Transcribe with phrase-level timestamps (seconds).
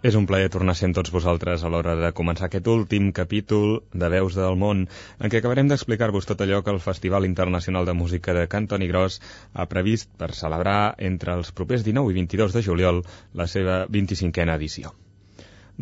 [0.00, 4.10] És un plaer tornar sent tots vosaltres a l'hora de començar aquest últim capítol de
[4.12, 4.84] Veus del Món,
[5.18, 9.18] en què acabarem d'explicar-vos tot allò que el Festival Internacional de Música de Cantoni Gros
[9.54, 13.02] ha previst per celebrar entre els propers 19 i 22 de juliol
[13.42, 14.94] la seva 25a edició.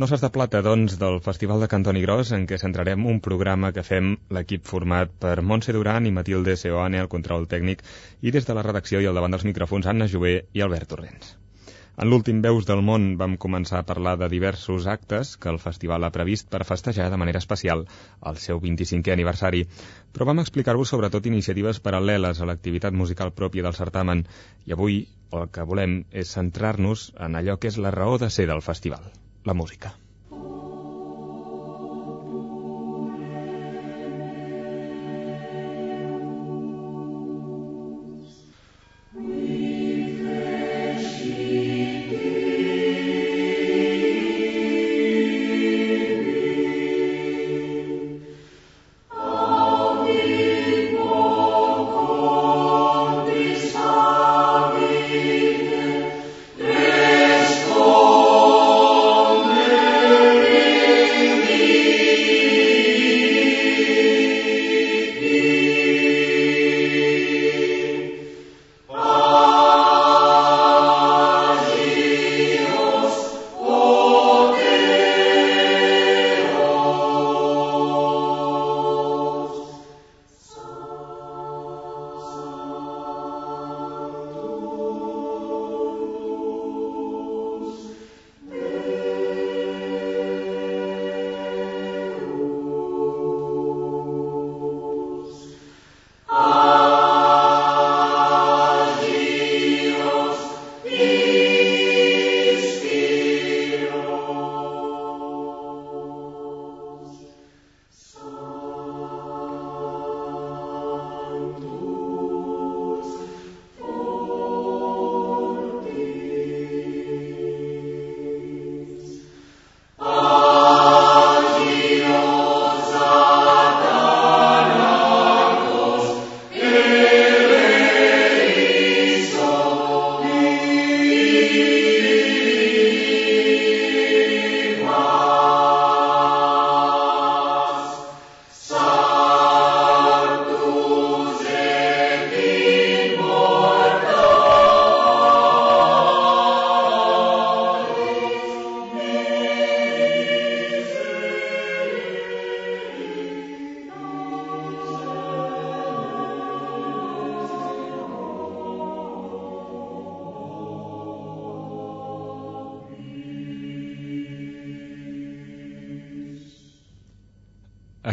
[0.00, 3.74] No s'has de plata, doncs, del Festival de Cantoni Gros, en què centrarem un programa
[3.76, 7.84] que fem l'equip format per Montse Duran i Matilde Seoane al control tècnic
[8.22, 11.36] i des de la redacció i al davant dels micròfons Anna Jové i Albert Torrents.
[11.96, 16.04] En l'últim Veus del Món vam començar a parlar de diversos actes que el festival
[16.04, 17.86] ha previst per festejar de manera especial
[18.32, 19.64] el seu 25è aniversari,
[20.12, 24.26] però vam explicar-vos sobretot iniciatives paral·leles a l'activitat musical pròpia del certamen
[24.66, 25.02] i avui
[25.40, 29.08] el que volem és centrar-nos en allò que és la raó de ser del festival,
[29.48, 29.96] la música.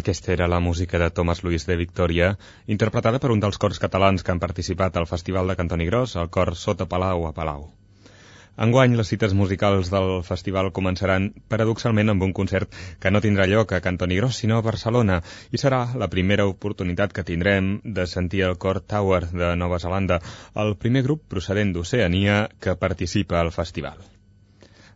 [0.04, 2.34] Aquesta era la música de Thomas Luis de Victoria,
[2.74, 6.28] interpretada per un dels cors catalans que han participat al Festival de Cantoni Gros, el
[6.28, 7.62] cor Sota Palau a Palau.
[8.66, 13.72] Enguany, les cites musicals del festival començaran paradoxalment amb un concert que no tindrà lloc
[13.72, 15.22] a Cantoni Gros, sinó a Barcelona,
[15.56, 20.20] i serà la primera oportunitat que tindrem de sentir el cor Tower de Nova Zelanda,
[20.66, 24.04] el primer grup procedent d'Oceania que participa al festival.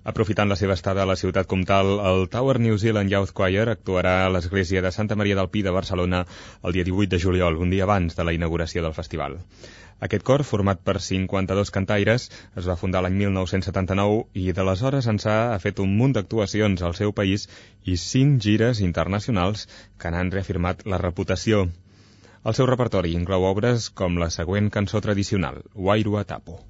[0.08, 4.14] Aprofitant la seva estada a la ciutat comtal, el Tower New Zealand Youth Choir actuarà
[4.24, 6.22] a l'església de Santa Maria del Pi de Barcelona
[6.64, 9.36] el dia 18 de juliol, un dia abans de la inauguració del festival.
[10.08, 15.60] Aquest cor, format per 52 cantaires, es va fundar l'any 1979 i d'aleshores ençà ha
[15.66, 17.50] fet un munt d'actuacions al seu país
[17.84, 19.68] i cinc gires internacionals
[20.00, 21.66] que n'han reafirmat la reputació.
[22.48, 26.62] El seu repertori inclou obres com la següent cançó tradicional, Wairu Tapo.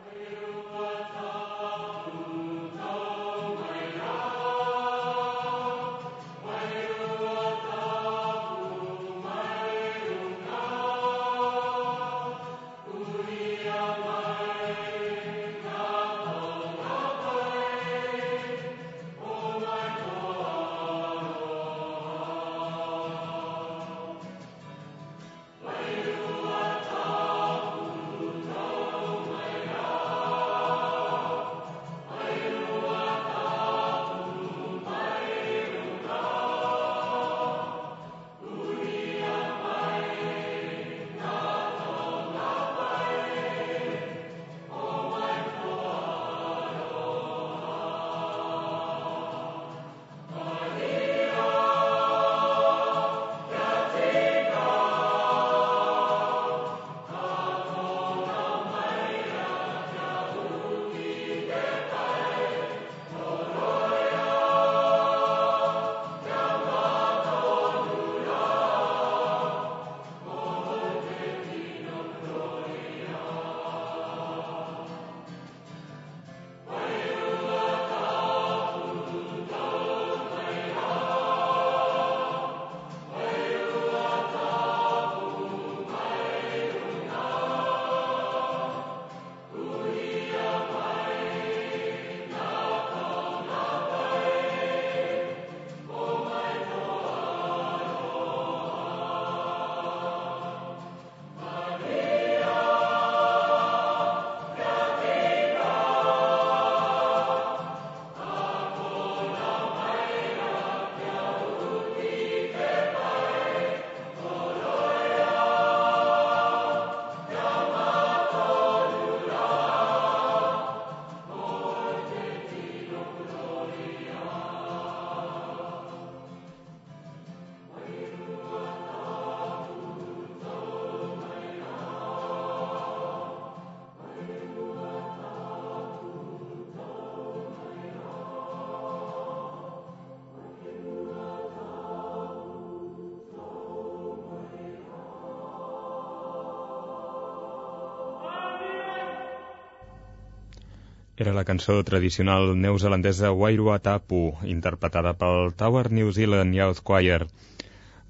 [151.18, 157.26] Era la cançó tradicional neozelandesa Wairuatapu, interpretada pel Tower New Zealand Youth Choir.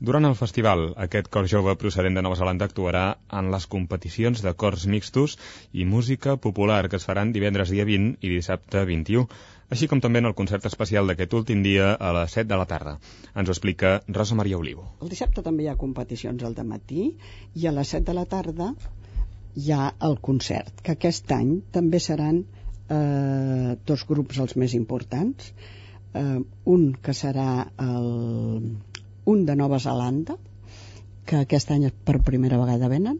[0.09, 3.05] Durant el festival, aquest cor jove procedent de Nova Zelanda actuarà
[3.39, 5.37] en les competicions de cors mixtos
[5.71, 9.23] i música popular que es faran divendres dia 20 i dissabte 21,
[9.71, 12.67] així com també en el concert especial d'aquest últim dia a les 7 de la
[12.73, 12.97] tarda.
[13.39, 14.83] Ens ho explica Rosa Maria Olivo.
[14.99, 17.13] El dissabte també hi ha competicions al matí
[17.55, 18.73] i a les 7 de la tarda
[19.55, 22.43] hi ha el concert, que aquest any també seran
[22.89, 25.51] eh, dos grups els més importants.
[26.13, 26.39] Eh,
[26.75, 27.49] un que serà
[27.83, 28.11] el,
[29.33, 30.37] un de Nova Zelanda
[31.27, 33.19] que aquest any per primera vegada venen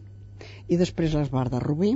[0.72, 1.96] i després l'esbar de Rubí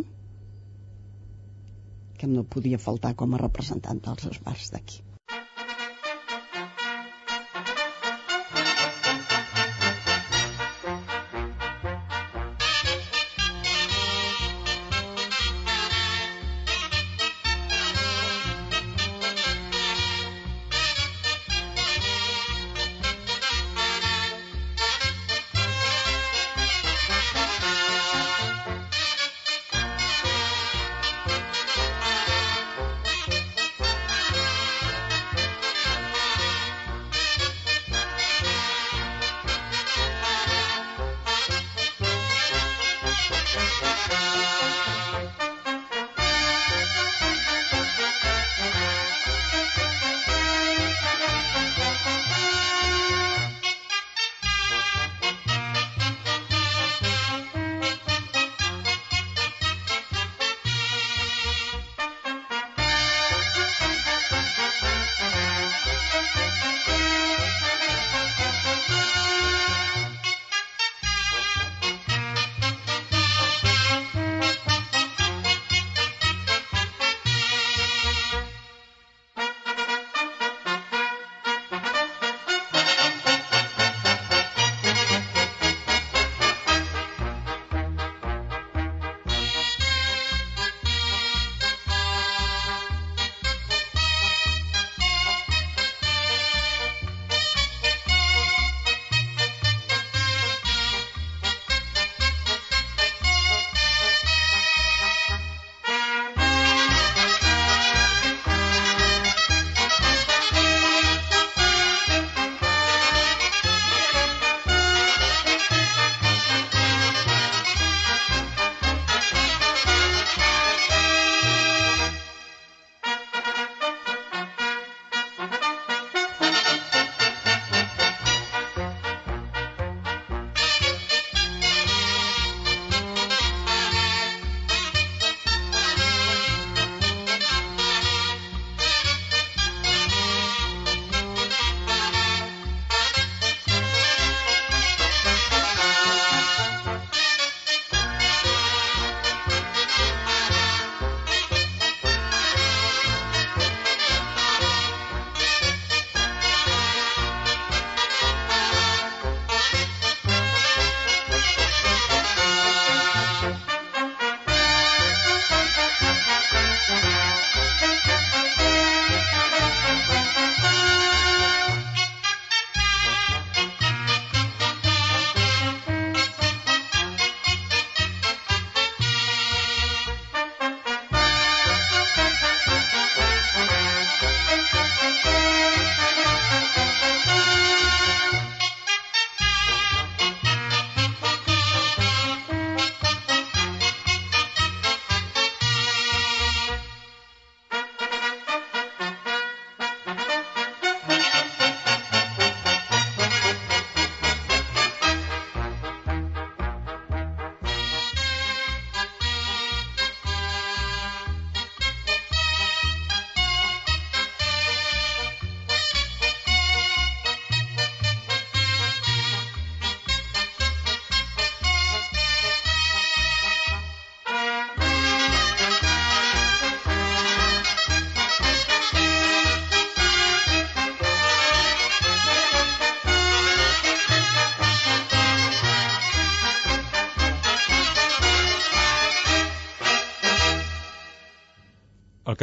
[2.19, 4.99] que no podia faltar com a representant dels esbars d'aquí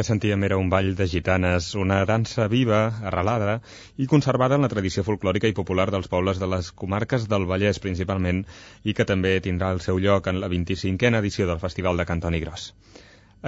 [0.09, 3.59] sentíem era un ball de gitanes, una dansa viva, arrelada
[3.97, 7.81] i conservada en la tradició folclòrica i popular dels pobles de les comarques del Vallès
[7.83, 8.41] principalment
[8.83, 12.41] i que també tindrà el seu lloc en la 25a edició del Festival de Cantoni
[12.45, 12.73] Gros.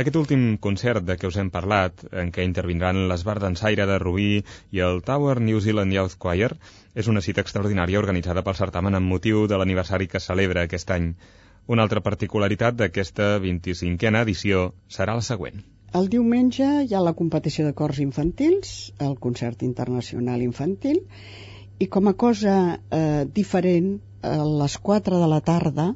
[0.01, 4.29] Aquest últim concert de què us hem parlat, en què intervindran l'Esbar d'Ensaire de Rubí
[4.77, 6.53] i el Tower New Zealand Youth Choir,
[6.95, 11.11] és una cita extraordinària organitzada pel certamen amb motiu de l'aniversari que celebra aquest any.
[11.67, 14.65] Una altra particularitat d'aquesta 25a edició
[14.99, 15.70] serà la següent.
[15.99, 21.01] El diumenge hi ha la competició de cors infantils, el concert internacional infantil,
[21.83, 25.91] i com a cosa eh, diferent, a les 4 de la tarda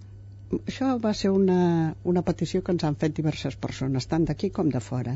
[0.55, 4.69] això va ser una, una petició que ens han fet diverses persones, tant d'aquí com
[4.73, 5.15] de fora,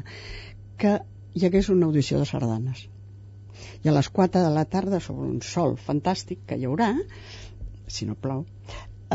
[0.82, 0.96] que
[1.34, 2.88] hi hagués una audició de sardanes.
[3.84, 6.94] I a les 4 de la tarda, sobre un sol fantàstic que hi haurà,
[7.88, 8.46] si no plou,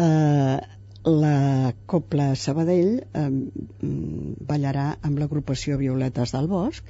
[0.01, 0.59] eh,
[1.05, 3.29] la Copla Sabadell eh,
[4.51, 6.85] ballarà amb l'agrupació Violetes del Bosc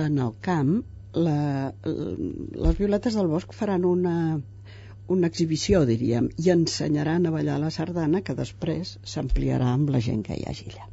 [0.00, 0.74] en el camp
[1.14, 4.40] la, les Violetes del Bosc faran una,
[5.06, 10.24] una exhibició, diríem, i ensenyaran a ballar la sardana que després s'ampliarà amb la gent
[10.26, 10.88] que hi hagi allà.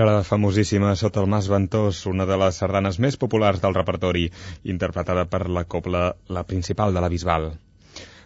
[0.00, 4.22] Era la famosíssima Sota el Mas Ventós, una de les sardanes més populars del repertori,
[4.74, 6.00] interpretada per la copla
[6.36, 7.50] La Principal de la Bisbal.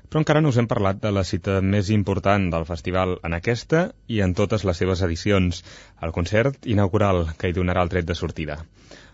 [0.07, 3.81] Però encara no us hem parlat de la cita més important del festival en aquesta
[4.07, 5.64] i en totes les seves edicions,
[6.07, 8.61] el concert inaugural que hi donarà el tret de sortida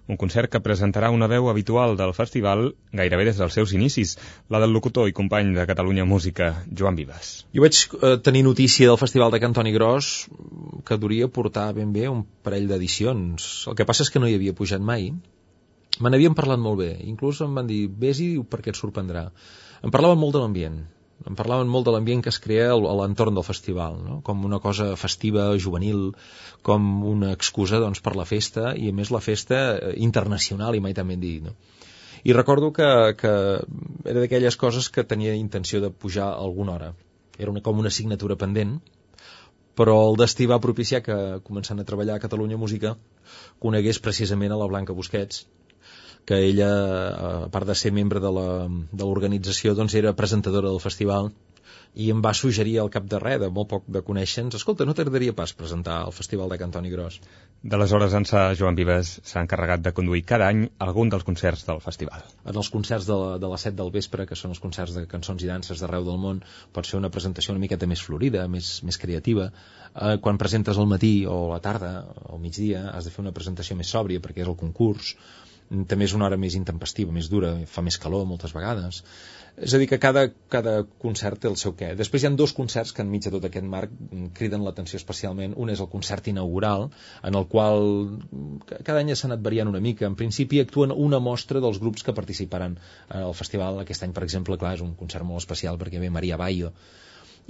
[0.08, 4.16] un concert que presentarà una veu habitual del festival gairebé des dels seus inicis,
[4.48, 7.32] la del locutor i company de Catalunya Música, Joan Vives.
[7.54, 10.28] Jo vaig eh, tenir notícia del Festival de Cantoni Gros
[10.86, 13.50] que duria portar ben bé un parell d'edicions.
[13.70, 15.10] El que passa és que no hi havia pujat mai.
[16.00, 16.94] Me n'havien parlat molt bé.
[17.04, 19.28] Inclús em van dir, vés-hi perquè et sorprendrà.
[19.84, 20.80] Em parlaven molt de l'ambient
[21.28, 24.20] em parlaven molt de l'ambient que es crea a l'entorn del festival, no?
[24.24, 26.10] com una cosa festiva, juvenil,
[26.66, 30.80] com una excusa doncs, per la festa, i a més la festa eh, internacional, i
[30.84, 31.44] mai també dit.
[31.44, 31.54] No?
[32.24, 32.88] I recordo que,
[33.20, 33.34] que
[34.04, 36.90] era d'aquelles coses que tenia intenció de pujar alguna hora.
[37.38, 38.78] Era una, com una assignatura pendent,
[39.76, 42.96] però el destí va propiciar que, començant a treballar a Catalunya Música,
[43.64, 45.46] conegués precisament a la Blanca Busquets,
[46.26, 46.70] que ella,
[47.44, 51.32] a part de ser membre de l'organització, doncs era presentadora del festival
[51.94, 54.94] i em va suggerir al cap de res, de molt poc de conèixer-nos, escolta, no
[54.94, 57.18] t'agradaria pas presentar el Festival de Cantoni Gros?
[57.72, 62.22] D'aleshores, ençà, Joan Vives s'ha encarregat de conduir cada any algun dels concerts del festival.
[62.46, 65.04] En els concerts de, la, de les 7 del vespre, que són els concerts de
[65.10, 66.40] cançons i danses d'arreu del món,
[66.72, 69.50] pot ser una presentació una miqueta més florida, més, més creativa.
[69.90, 71.92] Eh, quan presentes al matí o a la tarda
[72.28, 75.16] o al migdia, has de fer una presentació més sòbria perquè és el concurs
[75.70, 79.04] també és una hora més intempestiva, més dura, fa més calor moltes vegades.
[79.60, 81.92] És a dir, que cada, cada concert té el seu què.
[81.98, 83.92] Després hi ha dos concerts que enmig de tot aquest marc
[84.38, 85.54] criden l'atenció especialment.
[85.62, 86.88] Un és el concert inaugural,
[87.26, 87.84] en el qual
[88.70, 90.08] cada any s'ha anat variant una mica.
[90.08, 92.78] En principi actuen una mostra dels grups que participaran
[93.20, 93.82] al festival.
[93.84, 96.72] Aquest any, per exemple, clar, és un concert molt especial perquè ve Maria Bayo,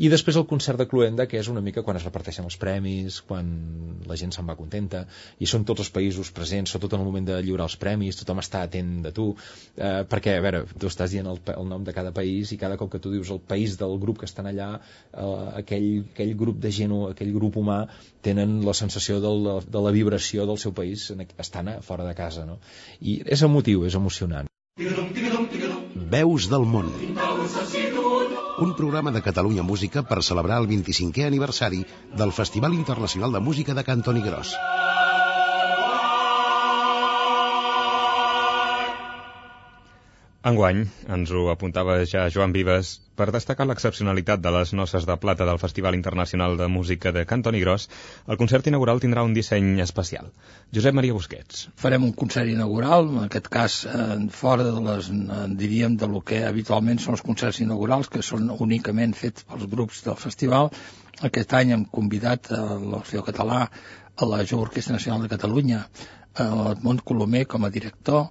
[0.01, 3.21] i després el concert de Cluenda, que és una mica quan es reparteixen els premis,
[3.29, 3.51] quan
[4.09, 5.03] la gent se'n va contenta,
[5.39, 8.41] i són tots els països presents, sobretot en el moment de lliurar els premis, tothom
[8.41, 9.27] està atent de tu,
[9.77, 12.79] eh, perquè, a veure, tu estàs dient el, el nom de cada país, i cada
[12.81, 14.71] cop que tu dius el país del grup que estan allà,
[15.13, 15.29] eh,
[15.61, 17.83] aquell, aquell grup de gent o aquell grup humà
[18.25, 22.57] tenen la sensació del, de la vibració del seu país estan fora de casa, no?
[23.01, 24.49] I és emotiu, és emocionant.
[26.11, 26.89] Veus del món.
[28.61, 31.81] Un programa de Catalunya Música per celebrar el 25è aniversari
[32.23, 34.53] del Festival Internacional de Música de Cantoni Gros.
[40.41, 45.45] Enguany, ens ho apuntava ja Joan Vives, per destacar l'excepcionalitat de les noces de plata
[45.45, 47.91] del Festival Internacional de Música de Cantoni Gros,
[48.27, 50.31] el concert inaugural tindrà un disseny especial.
[50.73, 51.67] Josep Maria Busquets.
[51.83, 56.23] Farem un concert inaugural, en aquest cas eh, fora de les, eh, diríem, de lo
[56.31, 60.71] que habitualment són els concerts inaugurals, que són únicament fets pels grups del festival.
[61.29, 63.67] Aquest any hem convidat a l'Orfeo Català,
[64.17, 65.83] a la Jo Orquestra Nacional de Catalunya,
[66.41, 68.31] a Edmond Colomer com a director,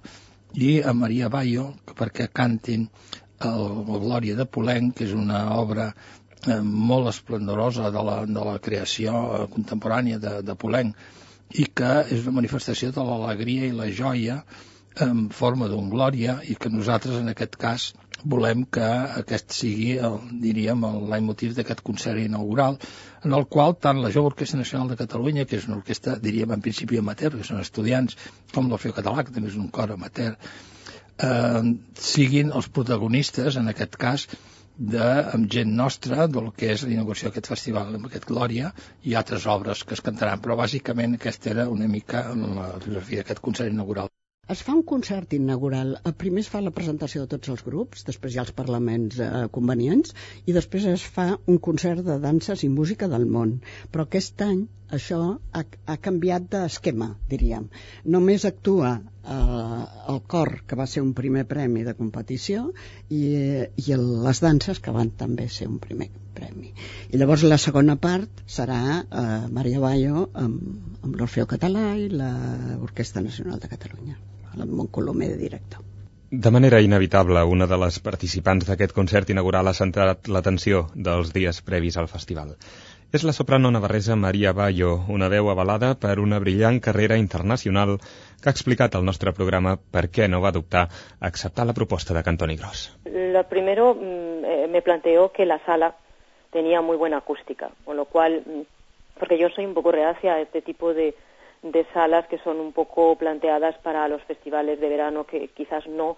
[0.54, 2.88] i a Maria Bayo perquè cantin
[3.40, 8.44] el, el Glòria de Polenc, que és una obra eh, molt esplendorosa de la, de
[8.50, 10.96] la creació eh, contemporània de, de Polenc
[11.58, 14.42] i que és una manifestació de l'alegria i la joia
[15.00, 17.90] en forma d'un glòria i que nosaltres en aquest cas
[18.24, 18.86] volem que
[19.20, 22.78] aquest sigui, el, diríem, el leitmotiv d'aquest concert inaugural,
[23.24, 26.52] en el qual tant la Jove Orquestra Nacional de Catalunya, que és una orquestra, diríem,
[26.56, 28.16] en principi amateur, que són estudiants,
[28.54, 30.36] com l'Orfeo Català, que també és un cor amateur,
[31.26, 31.74] eh,
[32.12, 34.26] siguin els protagonistes, en aquest cas,
[34.80, 38.70] de, amb gent nostra del que és la inauguració d'aquest festival, amb aquest Glòria
[39.04, 43.44] i altres obres que es cantaran, però bàsicament aquesta era una mica la filosofia d'aquest
[43.44, 44.08] concert inaugural.
[44.50, 45.92] Es fa un concert inaugural.
[46.18, 49.28] Primer es fa la presentació de tots els grups, després hi ha els parlaments eh,
[49.56, 50.14] convenients,
[50.50, 53.52] i després es fa un concert de danses i música del món.
[53.92, 54.64] Però aquest any
[54.98, 55.20] això
[55.54, 57.68] ha, ha canviat d'esquema, diríem.
[58.14, 59.84] Només actua eh,
[60.14, 62.64] el cor, que va ser un primer premi de competició,
[63.06, 63.22] i,
[63.84, 66.10] i el, les danses, que van també ser un primer
[66.40, 66.72] premi.
[67.12, 69.28] I llavors la segona part serà eh,
[69.60, 74.18] Maria Bayo amb, amb l'Orfeo Català i l'Orquestra Nacional de Catalunya
[74.56, 75.84] el Colomer de director.
[76.30, 81.58] De manera inevitable, una de les participants d'aquest concert inaugural ha centrat l'atenció dels dies
[81.66, 82.52] previs al festival.
[83.10, 88.46] És la soprano navarresa Maria Bayo, una veu avalada per una brillant carrera internacional que
[88.46, 92.22] ha explicat al nostre programa per què no va dubtar a acceptar la proposta de
[92.22, 92.84] Cantoni Gros.
[93.06, 95.96] Lo primero mm, eh, me planteó que la sala
[96.52, 100.40] tenía muy buena acústica, con lo cual, mm, porque yo soy un poco reacia a
[100.40, 101.16] este tipo de,
[101.62, 106.16] de salas que son un poco planteadas para los festivales de verano que quizás no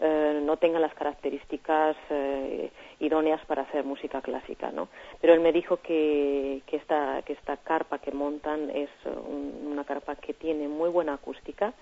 [0.00, 4.72] eh, no tengan las características eh, idóneas para hacer música clásica,
[5.20, 8.90] Pero él me dijo que, que, esta, que esta carpa que montan es
[9.64, 11.72] una, arpa que tiene muy buena acústica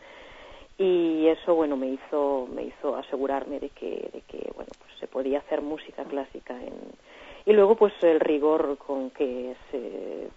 [0.76, 5.06] y eso bueno me hizo me hizo asegurarme de que de que bueno pues se
[5.06, 6.74] podía hacer música clásica en
[7.44, 10.28] y luego pues el rigor con que se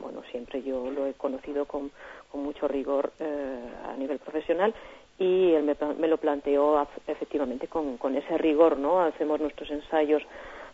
[0.00, 1.90] bueno siempre yo lo he conocido con,
[2.30, 4.74] con mucho rigor eh, a nivel profesional
[5.18, 10.22] y él me, me lo planteó efectivamente con, con ese rigor no hacemos nuestros ensayos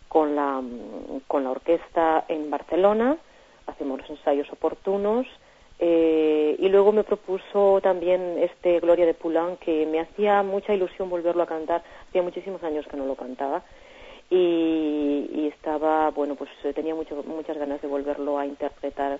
[0.07, 0.61] con la
[1.27, 3.17] con la orquesta en Barcelona
[3.67, 5.27] hacemos los ensayos oportunos
[5.79, 11.09] eh, y luego me propuso también este Gloria de Poulain que me hacía mucha ilusión
[11.09, 11.83] volverlo a cantar.
[12.07, 13.63] Hacía muchísimos años que no lo cantaba
[14.29, 19.19] y, estaba bueno pues eh, tenía mucho, muchas ganas de volverlo a interpretar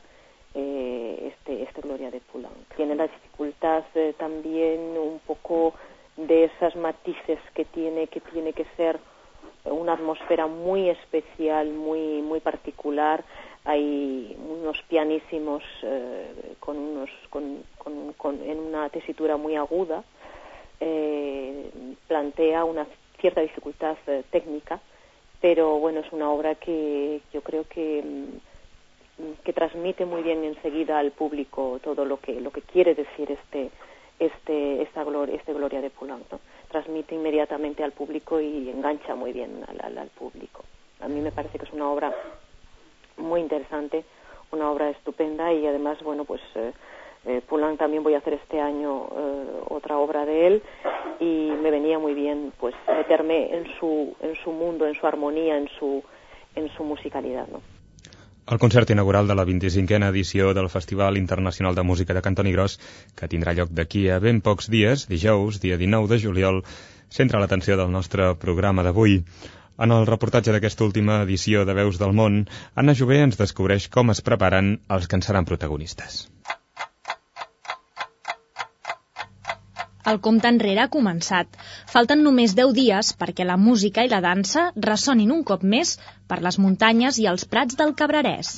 [0.54, 5.74] eh, este este Gloria de Poulain tiene la dificultad eh, también un poco
[6.18, 9.00] de esas matices que tiene que tiene que ser
[9.66, 13.24] una atmósfera muy especial muy muy particular.
[13.66, 20.04] Hay unos pianísimos eh, con unos con, con, con, en una tesitura muy aguda
[20.80, 21.72] eh,
[22.08, 22.86] plantea una
[23.20, 24.82] cierta dificultad eh, técnica
[25.44, 30.98] pero bueno es una obra que yo creo que mm, que transmite muy bien enseguida
[31.00, 33.70] al público todo lo que lo que quiere decir este
[34.20, 36.40] este esta gloria este gloria de Poulenc ¿no?
[36.72, 40.64] transmite inmediatamente al público y engancha muy bien al, al, al público
[41.02, 42.16] a mí me parece que es una obra
[43.18, 44.06] muy interesante,
[44.52, 46.72] una obra estupenda y además, bueno, pues eh,
[47.26, 50.64] eh, Poulenc también voy a hacer este año eh, otra obra de él
[51.20, 55.58] y me venía muy bien pues meterme en su, en su mundo, en su armonía,
[55.58, 56.04] en su,
[56.56, 57.62] en su musicalidad, ¿no?
[58.46, 62.76] El concert inaugural de la 25a edició del Festival Internacional de Música de Cantoni Gros,
[63.16, 66.60] que tindrà lloc d'aquí a ben pocs dies, dijous, dia 19 de juliol,
[67.08, 69.22] centra l'atenció del nostre programa d'avui.
[69.80, 72.44] En el reportatge d'aquesta última edició de Veus del Món,
[72.76, 76.26] Anna Jové ens descobreix com es preparen els que en seran protagonistes.
[80.12, 81.60] El compte enrere ha començat.
[81.92, 86.42] Falten només 10 dies perquè la música i la dansa ressonin un cop més per
[86.48, 88.56] les muntanyes i els prats del Cabrerès.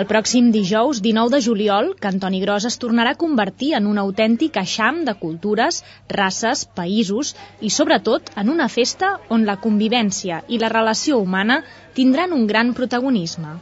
[0.00, 4.60] El pròxim dijous, 19 de juliol, Cantoni Gros es tornarà a convertir en un autèntic
[4.60, 5.80] eixam de cultures,
[6.14, 11.58] races, països i, sobretot, en una festa on la convivència i la relació humana
[11.98, 13.58] tindran un gran protagonisme.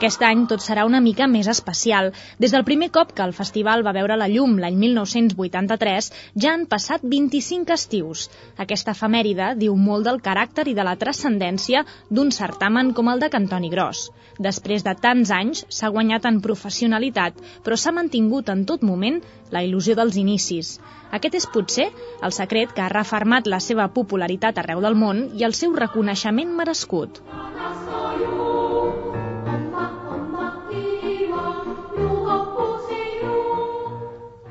[0.00, 2.06] Aquest any tot serà una mica més especial.
[2.40, 6.06] Des del primer cop que el festival va veure la llum l'any 1983,
[6.44, 8.22] ja han passat 25 estius.
[8.64, 13.28] Aquesta efemèride diu molt del caràcter i de la transcendència d'un certamen com el de
[13.34, 14.06] Cantoni Gros.
[14.46, 19.20] Després de tants anys, s'ha guanyat en professionalitat, però s'ha mantingut en tot moment
[19.52, 20.78] la il·lusió dels inicis.
[21.12, 21.90] Aquest és potser
[22.24, 26.56] el secret que ha refermat la seva popularitat arreu del món i el seu reconeixement
[26.62, 27.20] merescut.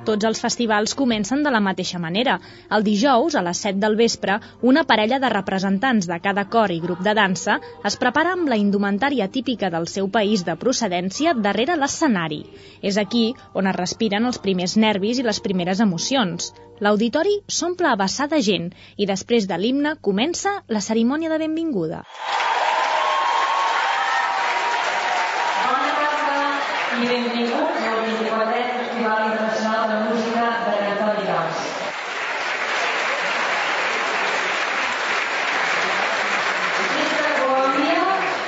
[0.10, 2.40] Tots els festivals comencen de la mateixa manera.
[2.76, 6.80] El dijous, a les 7 del vespre, una parella de representants de cada cor i
[6.82, 11.76] grup de dansa es prepara amb la indumentària típica del seu país de procedència darrere
[11.78, 12.42] l'escenari.
[12.82, 16.50] És aquí on es respiren els primers nervis i les primeres emocions.
[16.82, 22.02] L'auditori s'omple a vessar de gent i després de l'himne comença la cerimònia de benvinguda.
[25.70, 26.42] Bona tarda
[26.98, 28.70] i benvinguts al 24è
[29.00, 31.56] Festival Internacional de Música de Cantoni Gros.
[36.96, 38.02] Desde Colombia,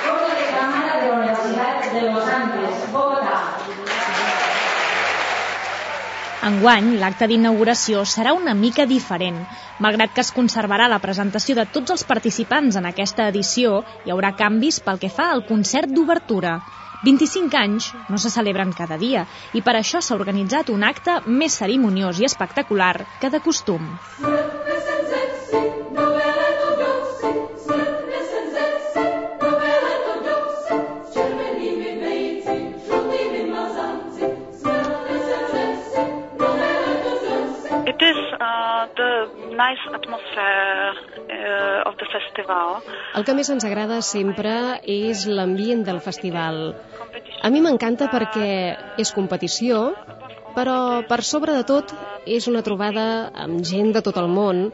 [0.04, 3.56] Coro de Cámara de la Universidad de Los Angeles, Bogotá.
[6.42, 9.36] Enguany, l'acte d'inauguració serà una mica diferent.
[9.84, 14.32] Malgrat que es conservarà la presentació de tots els participants en aquesta edició, hi haurà
[14.40, 16.56] canvis pel que fa al concert d'obertura.
[17.06, 21.62] 25 anys no se celebren cada dia i per això s'ha organitzat un acte més
[21.62, 23.92] cerimoniós i espectacular que de costum.
[39.62, 40.92] Nice atmosphere
[41.30, 42.80] uh, of the festival.
[43.18, 46.74] El que més ens agrada sempre és l'ambient del festival.
[47.42, 48.50] A mi m'encanta perquè
[49.02, 49.90] és competició
[50.56, 51.92] Però, per sobre de tot,
[52.28, 53.04] és una trobada
[53.44, 54.66] amb gent de tot el món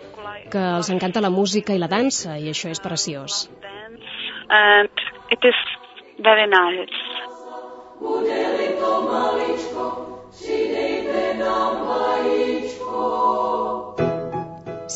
[0.53, 3.45] que els encanta la música i la dansa, i això és preciós.
[4.51, 4.91] And
[5.31, 5.61] it is
[6.19, 6.99] very nice.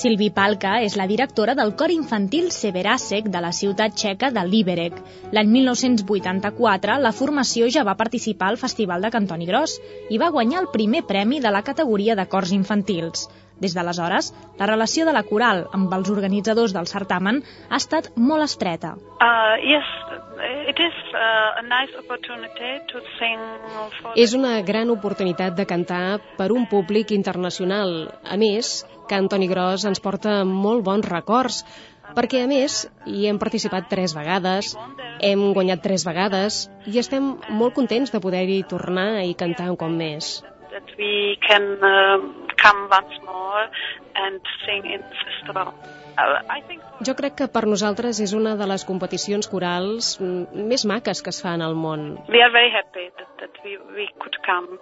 [0.03, 4.97] Silvi Palka és la directora del cor infantil Severasek de la ciutat txeca de Liberec.
[5.31, 9.77] L'any 1984, la formació ja va participar al Festival de Cantoni Gros
[10.11, 13.29] i va guanyar el primer premi de la categoria de cors infantils.
[13.63, 17.39] Des d'aleshores, la relació de la coral amb els organitzadors del certamen
[17.69, 18.97] ha estat molt estreta.
[19.23, 19.95] Uh, yes,
[20.43, 21.63] is uh,
[24.17, 28.11] És una gran oportunitat de cantar per un públic internacional.
[28.25, 31.65] A més, que Antoni Gros ens porta molt bons records,
[32.17, 34.77] perquè a més hi hem participat tres vegades,
[35.23, 39.91] hem guanyat tres vegades i estem molt contents de poder-hi tornar i cantar un cop
[39.91, 40.43] més.
[40.73, 43.69] that we can um, come once more
[44.15, 46.02] and sing in the festival.
[47.07, 51.33] Jo crec que per nosaltres és una de les competicions corals mm, més maques que
[51.35, 52.19] es fan al món.
[52.29, 54.79] we are very happy that, that we, we could come.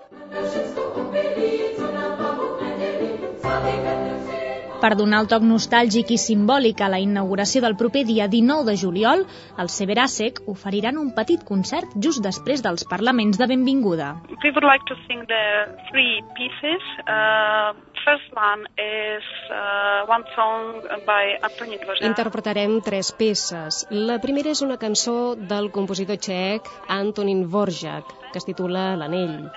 [4.80, 8.76] Per donar el toc nostàlgic i simbòlic a la inauguració del proper dia 19 de
[8.80, 9.26] juliol,
[9.60, 14.08] els Severasek oferiran un petit concert just després dels parlaments de benvinguda.
[14.40, 15.42] We would like to sing the
[15.90, 16.88] three pieces.
[17.04, 22.08] Uh, first one is uh, one song by Antonin Dvořák.
[22.08, 23.84] Interpretarem tres peces.
[23.90, 29.50] La primera és una cançó del compositor txec Antonin Dvořák, que es titula L'anell.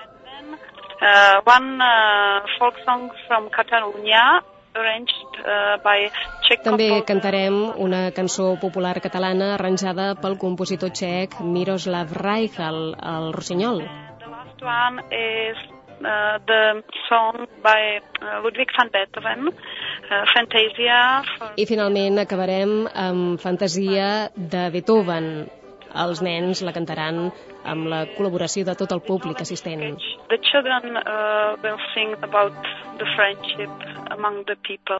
[1.00, 10.06] Uh, one uh, folk song from Catalonia, Czech També cantarem una cançó popular catalana arranjada
[10.18, 13.84] pel compositor txec Miroslav Reichel, el Rossinyol.
[14.24, 15.62] The last one is
[16.02, 21.00] uh, the song by uh, Ludwig van Beethoven, uh, Fantasia.
[21.38, 25.46] For I finalment acabarem amb Fantasia de Beethoven.
[25.94, 27.30] Els nens la cantaran
[27.64, 29.98] amb la col·laboració de tot el públic assistent.
[30.28, 32.52] the children uh, will sing about
[32.98, 33.70] the friendship
[34.10, 34.98] among the people.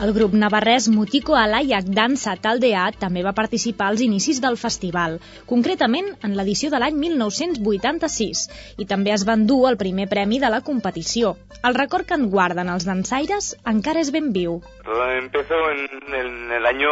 [0.00, 5.18] El grup navarrès Mutiko Alaiak Dansa Taldea també va participar als inicis del festival,
[5.50, 8.46] concretament en l'edició de l'any 1986,
[8.80, 11.34] i també es van dur el primer premi de la competició.
[11.68, 14.56] El record que en guarden els dansaires encara és ben viu.
[14.88, 15.84] Todo empezó en
[16.16, 16.88] el, en el año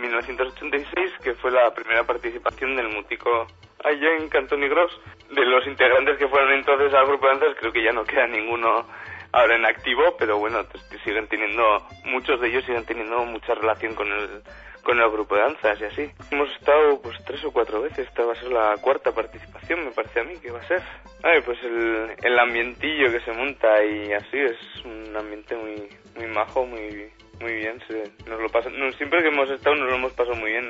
[0.00, 3.46] 1986, que fue la primera participación del Mutico
[3.84, 4.90] allá en Cantón y Gros.
[5.30, 8.26] De los integrantes que fueron entonces al grupo de danzas, creo que ya no queda
[8.26, 8.84] ninguno
[9.32, 10.64] ahora en activo, pero bueno,
[11.04, 14.42] siguen teniendo, muchos de ellos siguen teniendo mucha relación con el,
[14.82, 16.10] con el grupo de danzas y así.
[16.30, 19.90] Hemos estado pues tres o cuatro veces, esta va a ser la cuarta participación, me
[19.92, 20.82] parece a mí que va a ser.
[21.22, 26.26] Ay, pues el, el ambientillo que se monta y así es un ambiente muy, muy
[26.26, 27.80] majo, muy, muy bien.
[27.88, 30.68] se- nos lo pasa, no, siempre que hemos estado nos lo hemos pasado muy bien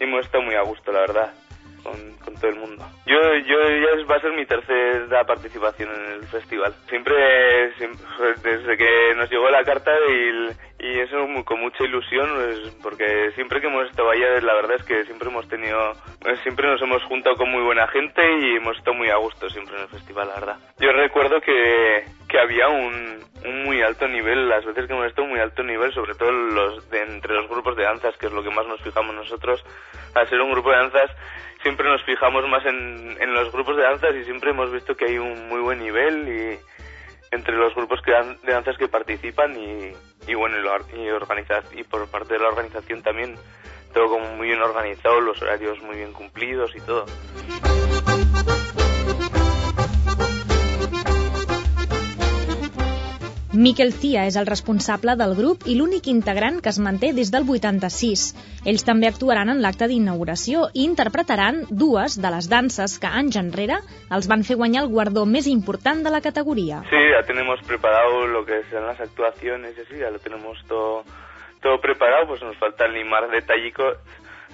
[0.00, 1.34] y hemos estado muy a gusto, la verdad,
[1.82, 2.84] con, todo el mundo.
[3.06, 6.74] Yo, yo ya va a ser mi tercera participación en el festival.
[6.88, 8.04] Siempre, siempre
[8.42, 10.48] desde que nos llegó la carta y,
[10.84, 14.82] y eso con mucha ilusión, pues, porque siempre que hemos estado allá, la verdad es
[14.82, 18.76] que siempre hemos tenido, pues, siempre nos hemos juntado con muy buena gente y hemos
[18.76, 20.56] estado muy a gusto siempre en el festival, la verdad.
[20.78, 25.28] Yo recuerdo que, que había un, un muy alto nivel, las veces que hemos estado
[25.28, 28.42] muy alto nivel, sobre todo los de, entre los grupos de danzas, que es lo
[28.42, 29.64] que más nos fijamos nosotros.
[30.14, 31.10] Al ser un grupo de danzas,
[31.62, 35.06] siempre nos fijamos más en, en los grupos de danzas y siempre hemos visto que
[35.06, 36.58] hay un muy buen nivel y
[37.34, 39.92] entre los grupos que de danzas que participan y,
[40.30, 43.36] y bueno, y, lo y, y por parte de la organización también
[43.94, 47.06] todo como muy bien organizado, los horarios muy bien cumplidos y todo.
[53.52, 57.44] Miquel Cia és el responsable del grup i l'únic integrant que es manté des del
[57.44, 58.22] 86.
[58.64, 63.76] Ells també actuaran en l'acte d'inauguració i interpretaran dues de les danses que anys enrere
[64.08, 66.80] els van fer guanyar el guardó més important de la categoria.
[66.88, 71.04] Sí, ya tenemos preparado lo que son las actuaciones y así, ya lo tenemos todo,
[71.60, 73.98] todo preparado, pues nos falta limar detallicos,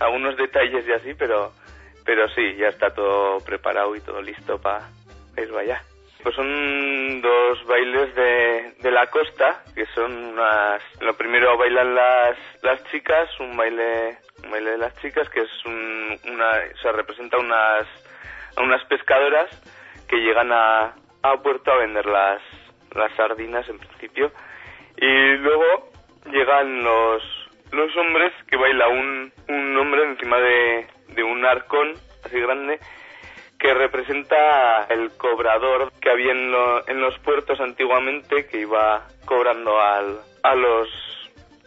[0.01, 1.53] algunos detalles y así, pero,
[2.05, 4.91] pero sí, ya está todo preparado y todo listo para
[5.37, 5.81] ir vaya.
[6.23, 10.83] Pues son dos bailes de, de la costa, que son unas...
[11.01, 15.65] Lo primero bailan las, las chicas, un baile, un baile de las chicas, que es
[15.65, 16.53] un, una...
[16.83, 17.87] Se representa unas,
[18.57, 19.49] unas pescadoras
[20.09, 22.43] que llegan a, a puerto a vender las,
[22.95, 24.33] las sardinas en principio.
[24.97, 25.91] Y luego
[26.33, 27.23] llegan los,
[27.71, 32.81] los hombres que baila un, un hombre encima de, de un arcón así grande
[33.59, 39.81] que representa el cobrador que había en, lo- en los puertos antiguamente que iba cobrando
[39.81, 40.89] al, a los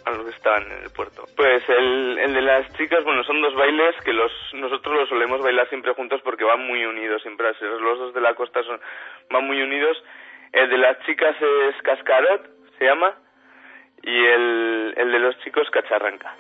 [0.03, 1.25] a los que estaban en el puerto.
[1.37, 5.41] Pues el, el de las chicas, bueno, son dos bailes que los nosotros los solemos
[5.43, 7.63] bailar siempre juntos porque van muy unidos, siempre así.
[7.63, 8.79] Los dos de la costa son,
[9.29, 9.95] van muy unidos.
[10.53, 12.49] El de las chicas es cascarot,
[12.79, 13.13] se llama,
[14.01, 16.33] y el, el de los chicos cacharranca.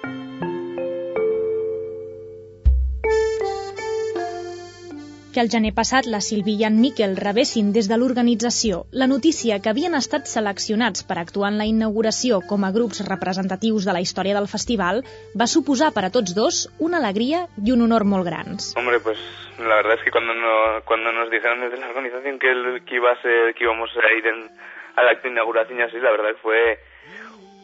[5.33, 9.59] Que el gener passat la Sílvia i en Miquel rebessin des de l'organització la notícia
[9.63, 14.01] que havien estat seleccionats per actuar en la inauguració com a grups representatius de la
[14.03, 15.03] història del festival
[15.39, 18.73] va suposar per a tots dos una alegria i un honor molt grans.
[18.77, 19.17] Hombre, pues
[19.59, 22.95] la verdad es que cuando, no, cuando nos dijeron desde la organización que, el- que
[22.95, 24.49] iba a ser, que íbamos a ir en,
[24.97, 26.79] acto de inauguración y así, la verdad fue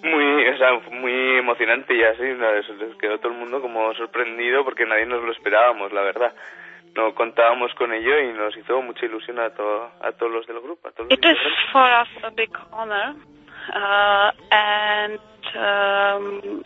[0.03, 2.49] muy, o sea, muy emocionante y así, ¿no?
[2.53, 6.34] Eso les quedó todo el mundo como sorprendido porque nadie nos lo esperábamos, la verdad.
[6.97, 10.60] No contábamos con ello y nos hizo mucha ilusión a, to- a todos los del
[10.62, 11.38] grupo, a todos los It is
[11.71, 13.13] for us a big honor,
[13.69, 15.19] uh, and
[15.55, 16.62] um,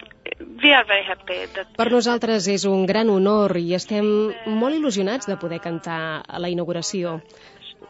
[0.63, 4.07] we are very happy that Per nosaltres és un gran honor i estem
[4.45, 7.19] molt il·lusionats de poder cantar a la inauguració.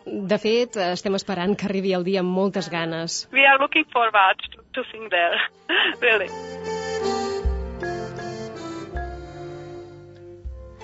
[0.06, 3.28] De fet, estem esperant que arribi el dia amb moltes ganes.
[3.32, 5.38] we are looking forward to, to sing there,
[6.02, 6.32] really.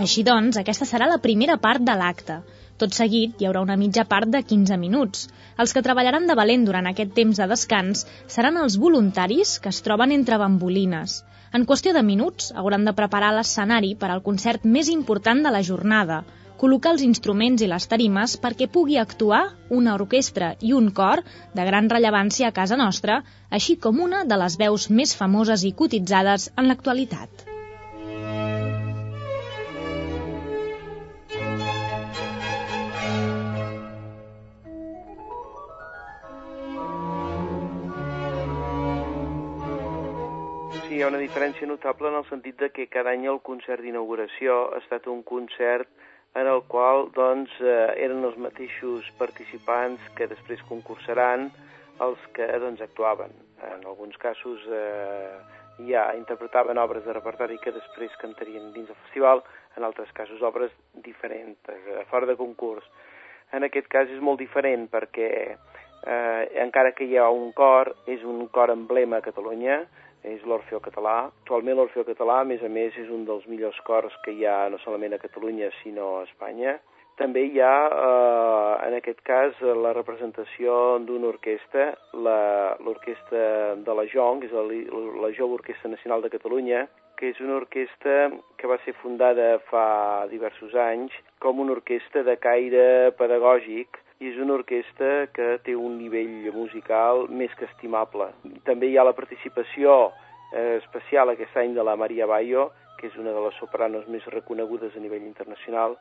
[0.03, 2.35] Així doncs, aquesta serà la primera part de l'acte.
[2.81, 5.23] Tot seguit hi haurà una mitja part de 15 minuts.
[5.63, 8.03] Els que treballaran de valent durant aquest temps de descans
[8.35, 11.23] seran els voluntaris que es troben entre bambolines.
[11.57, 15.63] En qüestió de minuts hauran de preparar l'escenari per al concert més important de la
[15.71, 16.21] jornada,
[16.61, 19.43] col·locar els instruments i les tarimes perquè pugui actuar
[19.81, 21.25] una orquestra i un cor
[21.57, 25.73] de gran rellevància a casa nostra, així com una de les veus més famoses i
[25.83, 27.47] cotitzades en l'actualitat.
[40.97, 44.53] Hi ha una diferència notable en el sentit de que cada any el concert d'inauguració
[44.73, 45.85] ha estat un concert
[46.41, 51.51] en el qual doncs, eh, eren els mateixos participants que després concursaran
[52.01, 53.35] els que doncs, actuaven.
[53.67, 55.35] En alguns casos eh,
[55.91, 59.43] ja interpretaven obres de repertori que després cantarien dins del festival,
[59.77, 60.73] en altres casos obres
[61.05, 62.89] diferents, eh, fora de concurs.
[63.53, 68.25] En aquest cas és molt diferent perquè eh, encara que hi ha un cor, és
[68.25, 69.83] un cor emblema a Catalunya,
[70.33, 71.15] és l'Orfeo Català.
[71.43, 74.67] Actualment l'Orfeo Català, a més a més, és un dels millors cors que hi ha
[74.73, 76.77] no solament a Catalunya, sinó a Espanya.
[77.17, 84.45] També hi ha, eh, en aquest cas, la representació d'una orquestra, l'orquestra de la JONG,
[84.45, 86.85] és la Jove Orquestra Nacional de Catalunya,
[87.17, 88.29] que és una orquestra
[88.61, 92.83] que va ser fundada fa diversos anys com una orquestra de caire
[93.17, 98.31] pedagògic i és una orquestra que té un nivell musical més que estimable.
[98.65, 100.11] També hi ha la participació
[100.53, 104.25] eh, especial aquest any de la Maria Bayo, que és una de les sopranos més
[104.33, 105.97] reconegudes a nivell internacional,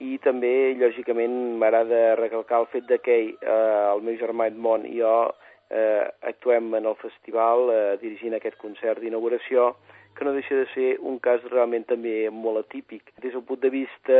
[0.00, 3.54] i també, lògicament, m'agrada recalcar el fet de que eh,
[3.92, 5.14] el meu germà Edmond i jo
[5.68, 9.74] eh, actuem en el festival eh, dirigint aquest concert d'inauguració,
[10.16, 13.12] que no deixa de ser un cas realment també molt atípic.
[13.20, 14.16] Des del punt de vista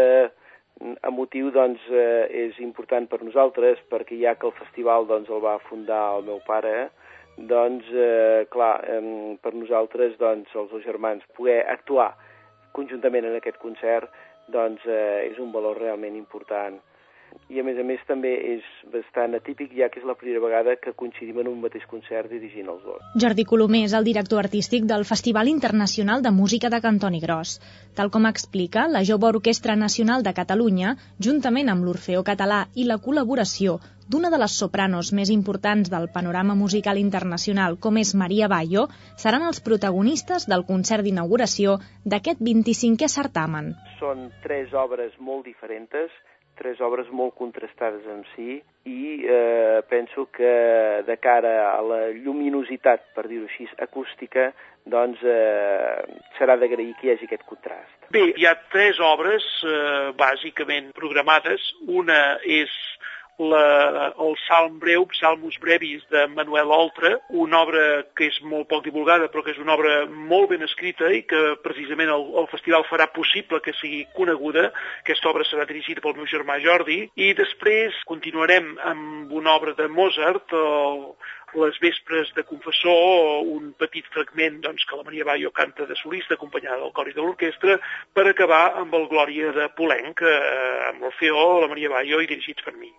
[0.80, 5.42] mm, emotiu, doncs, eh, és important per nosaltres, perquè ja que el festival doncs, el
[5.44, 6.90] va fundar el meu pare,
[7.36, 12.14] doncs, eh, clar, eh, per nosaltres, doncs, els dos germans, poder actuar
[12.72, 14.10] conjuntament en aquest concert,
[14.48, 16.80] doncs, eh, és un valor realment important.
[17.50, 20.76] I, a més a més, també és bastant atípic, ja que és la primera vegada
[20.78, 23.04] que coincidim en un mateix concert dirigint els dos.
[23.24, 27.58] Jordi Colomer és el director artístic del Festival Internacional de Música de Cantoni Gros.
[27.98, 33.00] Tal com explica, la Jove Orquestra Nacional de Catalunya, juntament amb l'Orfeó Català i la
[33.02, 38.88] col·laboració d'una de les sopranos més importants del panorama musical internacional, com és Maria Bayo,
[39.24, 43.70] seran els protagonistes del concert d'inauguració d'aquest 25è certamen.
[44.00, 46.10] Són tres obres molt diferents,
[46.61, 48.58] tres obres molt contrastades en si
[48.88, 50.52] i eh, penso que
[51.06, 54.50] de cara a la lluminositat, per dir-ho així, acústica,
[54.84, 56.04] doncs eh,
[56.38, 57.96] serà d'agrair que hi hagi aquest contrast.
[58.12, 61.64] Bé, hi ha tres obres eh, bàsicament programades.
[61.88, 62.72] Una és
[63.41, 67.84] la, el Salm breu, Salmus Brevis, de Manuel Oltra, una obra
[68.16, 71.57] que és molt poc divulgada, però que és una obra molt ben escrita i que
[71.64, 74.68] precisament el, el festival farà possible que sigui coneguda.
[75.05, 79.88] Aquesta obra serà dirigida pel meu germà Jordi, i després continuarem amb una obra de
[79.88, 81.05] Mozart, el,
[81.59, 86.34] les vespres de confessor, un petit fragment doncs, que la Maria Baio canta de solista
[86.38, 87.78] acompanyada del cor i de l'orquestra,
[88.14, 92.62] per acabar amb el Glòria de Polenc, eh, amb l'Orfeó, la Maria Baio i dirigits
[92.66, 92.92] per mi.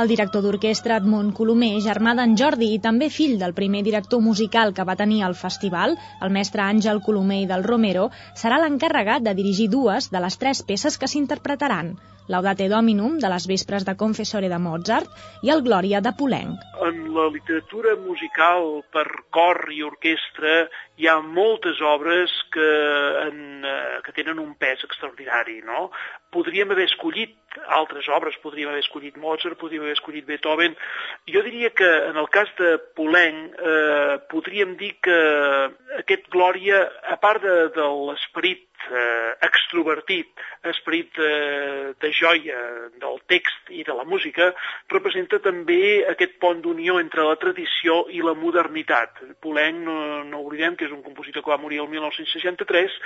[0.00, 4.72] El director d'orquestra Edmond Colomer, germà d'en Jordi i també fill del primer director musical
[4.78, 5.96] que va tenir el festival,
[6.26, 8.06] el mestre Àngel Colomer i del Romero,
[8.42, 11.92] serà l'encarregat de dirigir dues de les tres peces que s'interpretaran,
[12.30, 15.10] Laudate Dominum, de les vespres de Confessore de Mozart,
[15.42, 16.62] i el Glòria de Polenc.
[16.86, 20.68] En la literatura musical per cor i orquestra
[21.00, 22.70] hi ha moltes obres que,
[23.26, 25.90] en, eh, que tenen un pes extraordinari, no?
[26.30, 27.34] Podríem haver escollit
[27.66, 30.76] altres obres, podríem haver escollit Mozart, podríem haver escollit Beethoven.
[31.26, 35.18] Jo diria que en el cas de Polenc eh, podríem dir que
[35.98, 40.30] aquest Glòria, a part de, de l'esperit eh, extrovertit,
[40.70, 42.58] esperit eh, de joia
[43.00, 44.50] del text i de la música,
[44.92, 49.22] representa també aquest pont d'unió entre la tradició i la modernitat.
[49.42, 49.96] Polenc, no,
[50.28, 52.96] no oblidem que és un compositor que va morir el 1963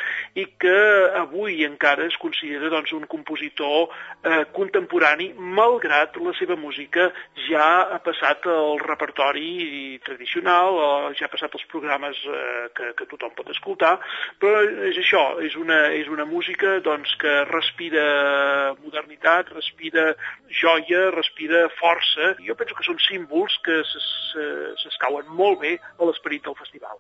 [0.41, 0.79] i que
[1.21, 3.91] avui encara es considera doncs, un compositor
[4.25, 7.11] eh, contemporani, malgrat la seva música
[7.49, 10.81] ja ha passat al repertori tradicional,
[11.19, 13.97] ja ha passat als programes eh, que, que tothom pot escoltar,
[14.43, 18.05] però és això, és una, és una música doncs, que respira
[18.83, 18.94] modernitat,
[19.55, 20.17] respira
[20.63, 22.35] joia, respira força.
[22.47, 23.81] Jo penso que són símbols que
[24.83, 26.99] s'escauen molt bé a l'esperit del festival.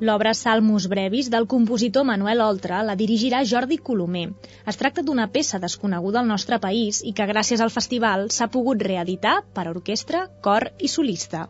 [0.00, 4.30] L'obra Salmus Brevis del compositor Manuel Oltra la dirigirà Jordi Colomer.
[4.72, 8.80] Es tracta d'una peça desconeguda al nostre país i que gràcies al festival s'ha pogut
[8.80, 11.42] reeditar per orquestra, cor i solista.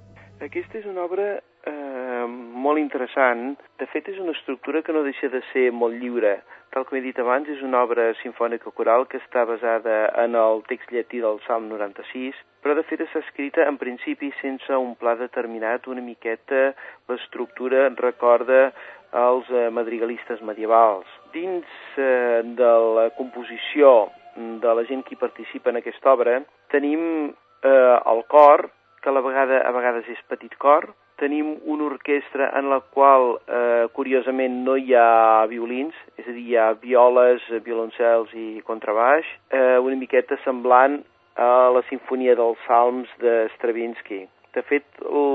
[0.43, 2.27] Aquesta és una obra eh,
[2.67, 3.55] molt interessant.
[3.79, 6.41] De fet, és una estructura que no deixa de ser molt lliure.
[6.75, 10.67] Tal com he dit abans, és una obra sinfònica coral que està basada en el
[10.67, 15.17] text llatí del Salm 96 però de fet està escrita en principi sense un pla
[15.19, 16.71] determinat, una miqueta
[17.09, 18.71] l'estructura recorda
[19.17, 21.07] els eh, madrigalistes medievals.
[21.35, 21.67] Dins
[21.99, 26.39] eh, de la composició de la gent que participa en aquesta obra
[26.71, 28.71] tenim eh, el cor,
[29.03, 33.35] que a la vegada a vegades és petit cor, tenim una orquestra en la qual,
[33.45, 39.29] eh, curiosament, no hi ha violins, és a dir, hi ha violes, violoncels i contrabaix,
[39.51, 41.01] eh, una miqueta semblant
[41.41, 44.27] a la Sinfonia dels Salms de Stravinsky.
[44.53, 44.85] De fet,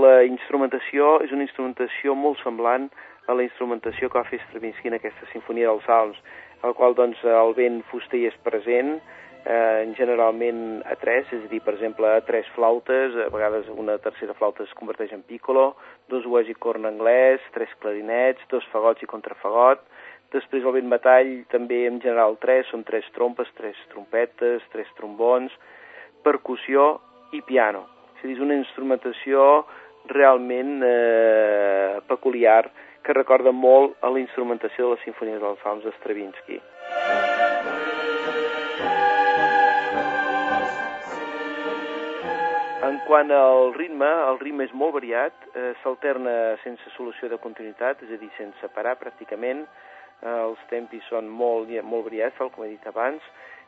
[0.03, 2.89] la instrumentació és una instrumentació molt semblant
[3.25, 6.19] a la instrumentació que va fer Stravinsky en aquesta Sinfonia dels Salms,
[6.61, 8.99] al qual doncs, el vent fuster hi és present,
[9.49, 13.97] eh, generalment a tres, és a dir, per exemple, a tres flautes, a vegades una
[13.97, 15.71] tercera flauta es converteix en piccolo,
[16.09, 19.81] dos ues i corn anglès, tres clarinets, dos fagots i contrafagot,
[20.33, 25.53] després el vent metall també en general tres, són tres trompes, tres trompetes, tres trombons,
[26.25, 26.95] percussió
[27.37, 27.85] i piano.
[28.17, 29.65] És a dir, és una instrumentació
[30.09, 32.65] realment eh, peculiar
[33.05, 36.57] que recorda molt a la instrumentació de les sinfonies dels Salms de Stravinsky.
[42.85, 48.01] En quant al ritme, el ritme és molt variat, eh, s'alterna sense solució de continuïtat,
[48.05, 52.65] és a dir, sense parar pràcticament, eh, els tempis són molt, molt variats, tal com
[52.65, 53.21] he dit abans,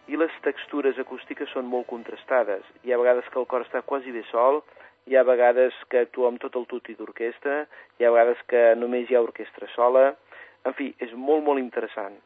[0.07, 2.63] i les textures acústiques són molt contrastades.
[2.83, 4.61] Hi ha vegades que el cor està quasi bé sol,
[5.07, 7.65] hi ha vegades que actua amb tot el tutti d'orquestra,
[7.99, 10.09] hi ha vegades que només hi ha orquestra sola,
[10.67, 12.17] en fi, és molt, molt interessant.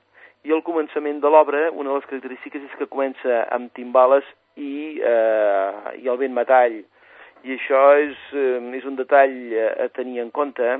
[0.46, 4.26] I al començament de l'obra, una de les característiques és que comença amb timbales
[4.58, 6.80] i, eh, i el vent metall.
[7.46, 9.38] I això és, eh, és un detall
[9.86, 10.80] a tenir en compte,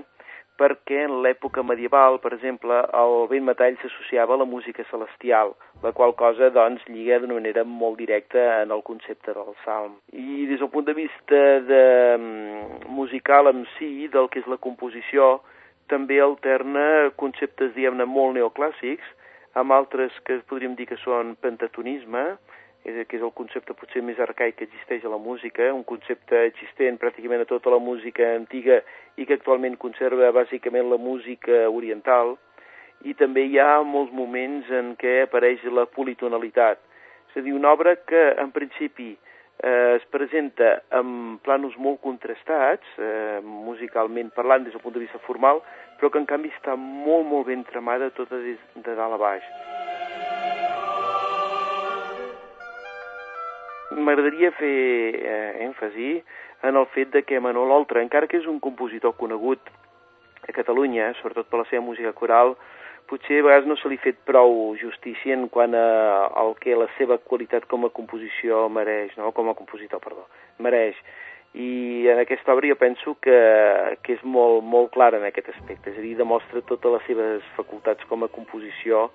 [0.62, 5.91] perquè en l'època medieval, per exemple, el vent metall s'associava a la música celestial, la
[5.97, 9.97] qual cosa, doncs, lliga d'una manera molt directa en el concepte del salm.
[10.14, 11.41] I des del punt de vista
[11.72, 11.86] de,
[12.18, 15.41] mm, musical en si, del que és la composició,
[15.88, 19.07] també alterna conceptes, diguem-ne, molt neoclàssics,
[19.55, 22.38] amb altres que podríem dir que són pentatonisme,
[22.84, 26.97] que és el concepte potser més arcaic que existeix a la música, un concepte existent
[27.01, 28.82] pràcticament a tota la música antiga
[29.17, 32.38] i que actualment conserva bàsicament la música oriental,
[33.05, 36.82] i també hi ha molts moments en què apareix la politonalitat.
[37.32, 42.97] És a dir, una obra que en principi eh, es presenta amb planos molt contrastats,
[42.97, 45.61] eh, musicalment parlant des del punt de vista formal,
[45.99, 49.49] però que en canvi està molt, molt ben tramada tota des de dalt a baix.
[53.92, 54.76] M'agradaria fer
[55.20, 56.12] eh, èmfasi
[56.64, 59.72] en el fet de que Manol Oltra, encara que és un compositor conegut
[60.48, 62.56] a Catalunya, sobretot per la seva música coral,
[63.10, 66.88] potser a vegades no se li fet prou justícia en quant a el que la
[66.98, 69.34] seva qualitat com a composició mereix, no?
[69.36, 70.24] com a compositor, perdó,
[70.64, 70.96] mereix.
[71.52, 73.36] I en aquesta obra jo penso que,
[74.06, 77.52] que és molt, molt clara en aquest aspecte, és a dir, demostra totes les seves
[77.58, 79.10] facultats com a composició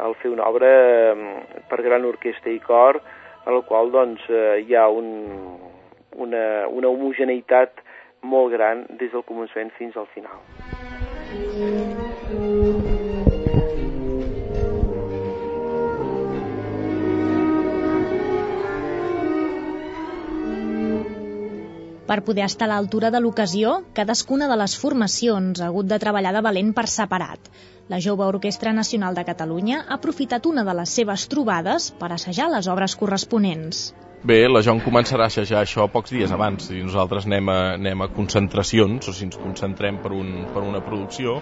[0.00, 0.70] al fer una obra
[1.12, 3.02] mm, per gran orquestra i cor,
[3.46, 5.10] en la qual doncs, eh, hi ha un,
[6.26, 7.82] una, una homogeneïtat
[8.26, 10.42] molt gran des del començament fins al final.
[22.06, 26.30] Per poder estar a l'altura de l'ocasió, cadascuna de les formacions ha hagut de treballar
[26.36, 27.48] de valent per separat.
[27.90, 32.46] La Jove Orquestra Nacional de Catalunya ha aprofitat una de les seves trobades per assajar
[32.52, 33.88] les obres corresponents.
[34.26, 38.06] Bé, la John començarà a assajar això pocs dies abans i nosaltres anem a, anem
[38.06, 41.40] a concentracions, o sigui, ens concentrem per, un, per una producció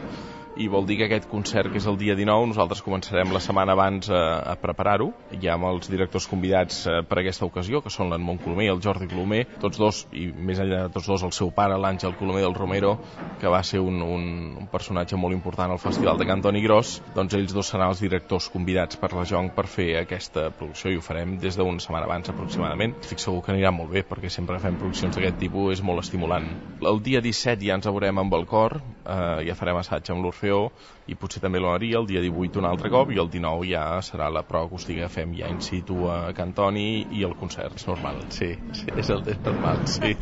[0.57, 3.75] i vol dir que aquest concert, que és el dia 19, nosaltres començarem la setmana
[3.75, 5.11] abans a, a preparar-ho,
[5.43, 8.83] ja amb els directors convidats eh, per aquesta ocasió, que són l'en Colomer i el
[8.83, 12.45] Jordi Colomer, tots dos, i més enllà de tots dos, el seu pare, l'Àngel Colomer
[12.45, 12.95] del Romero,
[13.41, 14.25] que va ser un, un,
[14.63, 18.49] un personatge molt important al Festival de Cantoni Gros, doncs ells dos seran els directors
[18.55, 22.31] convidats per la Jong per fer aquesta producció i ho farem des d'una setmana abans
[22.31, 22.97] aproximadament.
[23.03, 26.51] Estic segur que anirà molt bé, perquè sempre fem produccions d'aquest tipus és molt estimulant.
[26.83, 30.35] El dia 17 ja ens veurem amb el cor, eh, ja farem assaig amb l'Orfeó
[30.35, 30.71] Orfeó
[31.07, 34.31] i potser també l'Oneria, el dia 18 un altre cop i el 19 ja serà
[34.33, 38.23] la prova acústica que fem ja in situ a Cantoni i el concert, és normal,
[38.33, 40.15] sí, sí és, el, és normal, sí.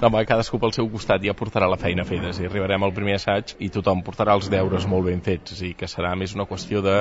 [0.00, 3.18] No, home, cadascú pel seu costat ja portarà la feina feta, sí, arribarem al primer
[3.18, 6.84] assaig i tothom portarà els deures molt ben fets, sí, que serà més una qüestió
[6.86, 6.96] de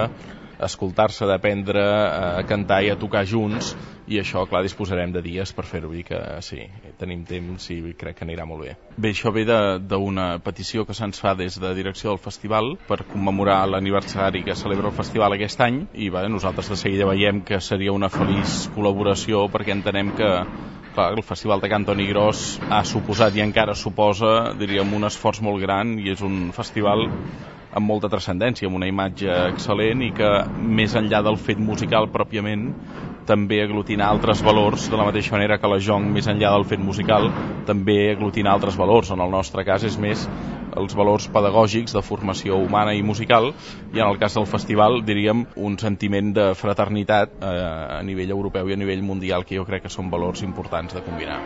[0.66, 3.74] escoltar-se, d'aprendre a cantar i a tocar junts
[4.10, 6.64] i això, clar, disposarem de dies per fer-ho i que sí,
[6.99, 8.76] tenim temps i crec que anirà molt bé.
[8.97, 13.62] Bé, això ve d'una petició que se'ns fa des de direcció del festival per commemorar
[13.70, 17.93] l'aniversari que celebra el festival aquest any i bé, nosaltres de seguida veiem que seria
[17.93, 20.32] una feliç col·laboració perquè entenem que
[20.93, 25.62] clar, el Festival de Cantoni Gros ha suposat i encara suposa, diríem, un esforç molt
[25.62, 27.07] gran i és un festival
[27.72, 32.72] amb molta transcendència, amb una imatge excel·lent i que més enllà del fet musical pròpiament
[33.30, 36.82] també aglutina altres valors de la mateixa manera que la Jong més enllà del fet
[36.82, 37.30] musical
[37.67, 40.26] també aglutina altres valors en el nostre cas és més
[40.82, 43.51] els valors pedagògics de formació humana i musical
[43.93, 47.55] i en el cas del festival diríem un sentiment de fraternitat eh,
[47.99, 51.05] a nivell europeu i a nivell mundial que jo crec que són valors importants de
[51.05, 51.43] combinar.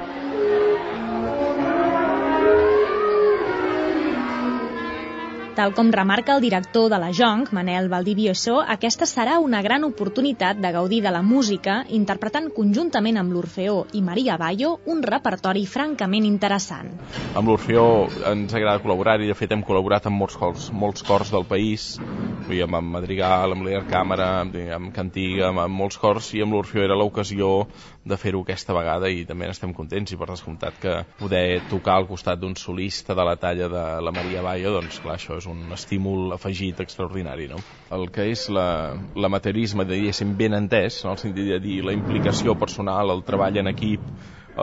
[5.54, 10.58] Tal com remarca el director de la Jonc, Manel Valdivieso, aquesta serà una gran oportunitat
[10.58, 16.26] de gaudir de la música interpretant conjuntament amb l'Orfeó i Maria Bayo un repertori francament
[16.26, 16.90] interessant.
[17.38, 17.86] Amb l'Orfeó
[18.32, 21.86] ens agrada col·laborar i de fet hem col·laborat amb molts cors, molts cors del país,
[22.02, 26.58] amb, amb Madrigal, amb l'Air Càmera, amb, amb Cantiga, amb, amb molts cors i amb
[26.58, 27.68] l'Orfeó era l'ocasió
[28.06, 32.08] de fer-ho aquesta vegada i també n'estem contents i per descomptat que poder tocar al
[32.10, 35.72] costat d'un solista de la talla de la Maria Bayo, doncs clar, això és un
[35.76, 37.64] estímul afegit extraordinari, no?
[37.94, 42.58] El que és l'amateurisme, de diguéssim, ben entès, en el sentit de dir la implicació
[42.60, 44.12] personal, el treball en equip,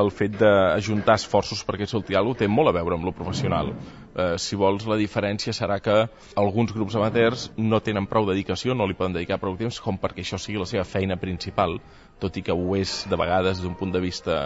[0.01, 3.73] el fet d'ajuntar esforços perquè surti alguna té molt a veure amb lo professional.
[4.21, 5.97] Eh, si vols, la diferència serà que
[6.45, 10.25] alguns grups amateurs no tenen prou dedicació, no li poden dedicar prou temps com perquè
[10.25, 11.79] això sigui la seva feina principal,
[12.21, 14.41] tot i que ho és de vegades des d'un punt de vista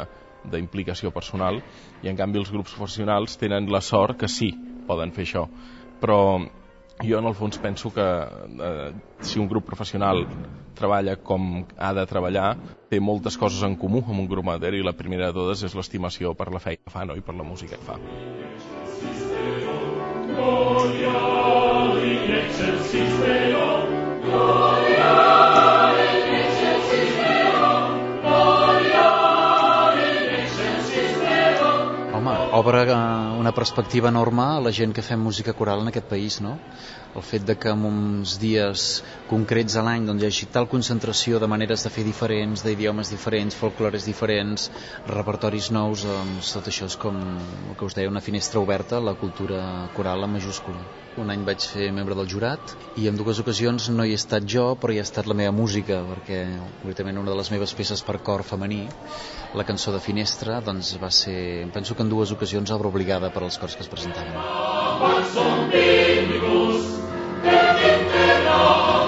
[0.44, 1.62] d'implicació personal,
[2.04, 4.52] i en canvi els grups professionals tenen la sort que sí,
[4.86, 5.48] poden fer això
[6.04, 6.44] però
[7.02, 10.26] jo en el fons penso que eh, si un grup professional
[10.76, 12.50] treballa com ha de treballar,
[12.90, 15.80] té moltes coses en comú amb un grup amateur i la primera de totes és
[15.80, 17.16] l'estimació per la feina que fa no?
[17.16, 18.00] i per la música que fa.
[32.64, 36.56] Obra una perspectiva enorme a la gent que fem música coral en aquest país, no?
[37.14, 38.84] El fet de que en uns dies
[39.30, 43.54] concrets a l'any doncs, hi hagi tal concentració de maneres de fer diferents, d'idiomes diferents,
[43.54, 44.66] folclores diferents,
[45.06, 49.04] repertoris nous, doncs tot això és com el que us deia, una finestra oberta a
[49.10, 49.60] la cultura
[49.94, 50.82] coral en majúscula.
[51.22, 54.42] Un any vaig ser membre del jurat i en dues ocasions no hi he estat
[54.50, 56.40] jo, però hi ha estat la meva música, perquè
[56.80, 58.82] concretament una de les meves peces per cor femení,
[59.54, 63.46] la cançó de Finestra, doncs va ser, penso que en dues ocasions obra obligada per
[63.46, 64.34] als cors que es presentaven.
[68.26, 69.03] Lord.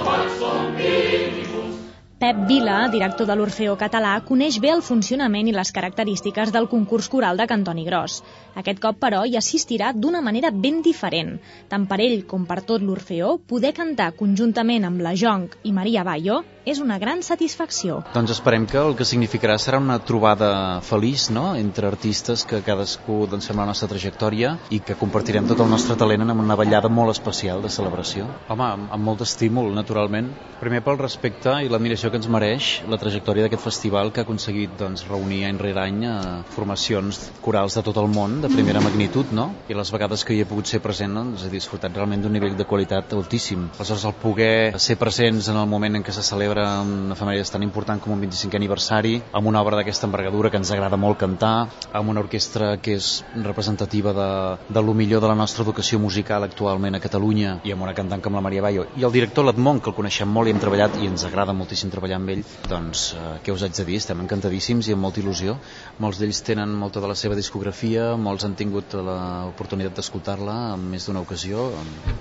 [2.27, 7.07] Pep Vila, director de l'Orfeó Català, coneix bé el funcionament i les característiques del concurs
[7.13, 8.17] coral de Cantoni Gros.
[8.63, 11.37] Aquest cop, però, hi assistirà d'una manera ben diferent.
[11.71, 16.03] Tant per ell com per tot l'Orfeó, poder cantar conjuntament amb la Jonc i Maria
[16.03, 18.01] Bayo és una gran satisfacció.
[18.11, 21.53] Doncs esperem que el que significarà serà una trobada feliç no?
[21.55, 25.95] entre artistes que cadascú doncs, fem la nostra trajectòria i que compartirem tot el nostre
[26.01, 28.27] talent en una ballada molt especial de celebració.
[28.51, 30.33] Home, amb, amb molt d'estímul, naturalment.
[30.59, 34.73] Primer pel respecte i l'admiració que ens mereix la trajectòria d'aquest festival que ha aconseguit
[34.81, 36.15] doncs, reunir any rere any eh,
[36.55, 39.49] formacions corals de tot el món de primera magnitud, no?
[39.69, 42.57] I les vegades que hi he pogut ser present doncs, he disfrutat realment d'un nivell
[42.59, 43.69] de qualitat altíssim.
[43.77, 47.65] Aleshores, el poder ser presents en el moment en què se celebra una efemèride tan
[47.67, 51.69] important com un 25è aniversari, amb una obra d'aquesta envergadura que ens agrada molt cantar,
[51.93, 53.11] amb una orquestra que és
[53.45, 54.31] representativa de,
[54.69, 58.23] de lo millor de la nostra educació musical actualment a Catalunya i amb una cantant
[58.25, 60.99] com la Maria Bayo i el director Latmont, que el coneixem molt i hem treballat
[61.01, 63.99] i ens agrada moltíssim treballar amb ell, doncs eh, què us haig de dir?
[64.03, 65.57] Estem encantadíssims i amb molta il·lusió.
[66.05, 71.09] Molts d'ells tenen molta de la seva discografia, molts han tingut l'oportunitat d'escoltar-la en més
[71.09, 71.71] d'una ocasió,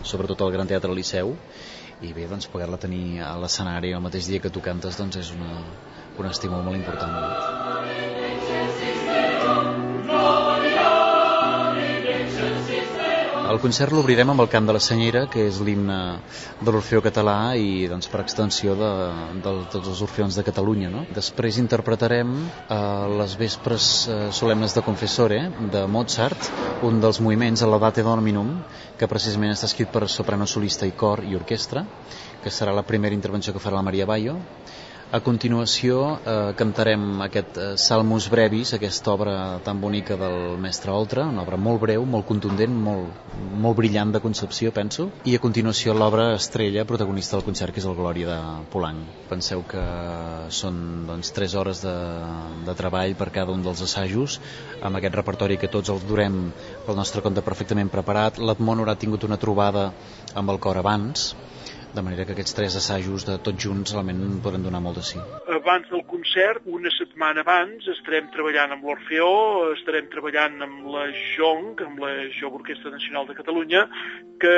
[0.03, 1.35] sobretot al Gran Teatre Liceu,
[2.01, 5.31] i bé, doncs poder-la tenir a l'escenari el mateix dia que tu cantes doncs és
[5.35, 5.61] una,
[6.19, 7.13] un estímul molt important.
[13.45, 15.97] El concert l'obrirem amb el cant de la Senyera, que és l'himne
[16.65, 18.89] de l'Orfeó català i doncs, per extensió de,
[19.45, 20.89] de, tots els orfeons de Catalunya.
[20.89, 21.03] No?
[21.13, 22.79] Després interpretarem eh,
[23.21, 25.39] les vespres eh, solemnes de Confessore
[25.75, 26.49] de Mozart,
[26.89, 28.55] un dels moviments a l'Adate Dominum,
[28.97, 31.85] que precisament està escrit per soprano solista i cor i orquestra,
[32.41, 34.39] que serà la primera intervenció que farà la Maria Bayo
[35.13, 41.27] a continuació eh, cantarem aquest eh, Salmus Brevis, aquesta obra tan bonica del mestre Oltra,
[41.29, 43.29] una obra molt breu, molt contundent, molt,
[43.61, 47.87] molt brillant de concepció, penso, i a continuació l'obra estrella, protagonista del concert, que és
[47.89, 49.05] el Glòria de Polanc.
[49.29, 49.85] Penseu que
[50.49, 51.95] són doncs, 3 hores de,
[52.65, 54.39] de treball per cada un dels assajos,
[54.81, 56.49] amb aquest repertori que tots els durem
[56.85, 58.41] pel nostre compte perfectament preparat.
[58.41, 59.91] L'Admon haurà tingut una trobada
[60.35, 61.33] amb el cor abans,
[61.95, 65.21] de manera que aquests tres assajos de tots junts realment poden donar molt de sí.
[65.55, 69.31] Abans del concert, una setmana abans, estarem treballant amb l'Orfeó,
[69.75, 73.85] estarem treballant amb la JONC, amb la Jove Orquestra Nacional de Catalunya,
[74.41, 74.55] que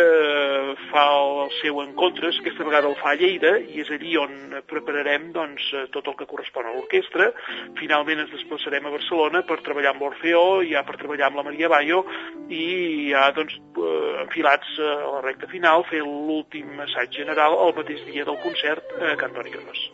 [0.89, 4.33] fa els seus encontres, aquesta vegada el fa a Lleida, i és allí on
[4.69, 7.29] prepararem doncs, tot el que correspon a l'orquestra.
[7.77, 11.69] Finalment ens desplaçarem a Barcelona per treballar amb l'Orfeó, ja per treballar amb la Maria
[11.71, 12.03] Bayo,
[12.49, 18.03] i ja doncs, eh, enfilats a la recta final, fer l'últim assaig general el mateix
[18.07, 19.87] dia del concert a Cantoni Gros.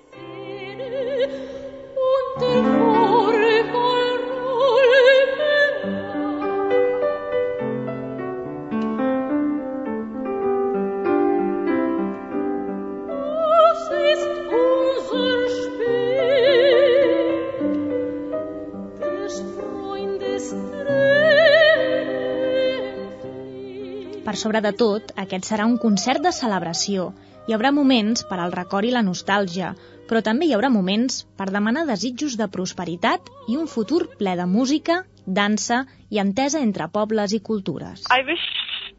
[24.23, 27.09] Per sobre de tot, aquest serà un concert de celebració.
[27.47, 29.73] Hi haurà moments per al record i la nostàlgia,
[30.07, 34.45] però també hi haurà moments per demanar desitjos de prosperitat i un futur ple de
[34.47, 38.07] música, dansa i entesa entre pobles i cultures.
[38.15, 38.47] I wish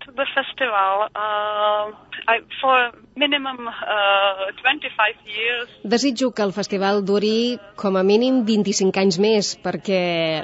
[0.06, 1.90] the festival uh,
[2.28, 5.68] I, for minimum uh, 25 years.
[5.82, 10.02] Desitjo que el festival duri com a mínim 25 anys més perquè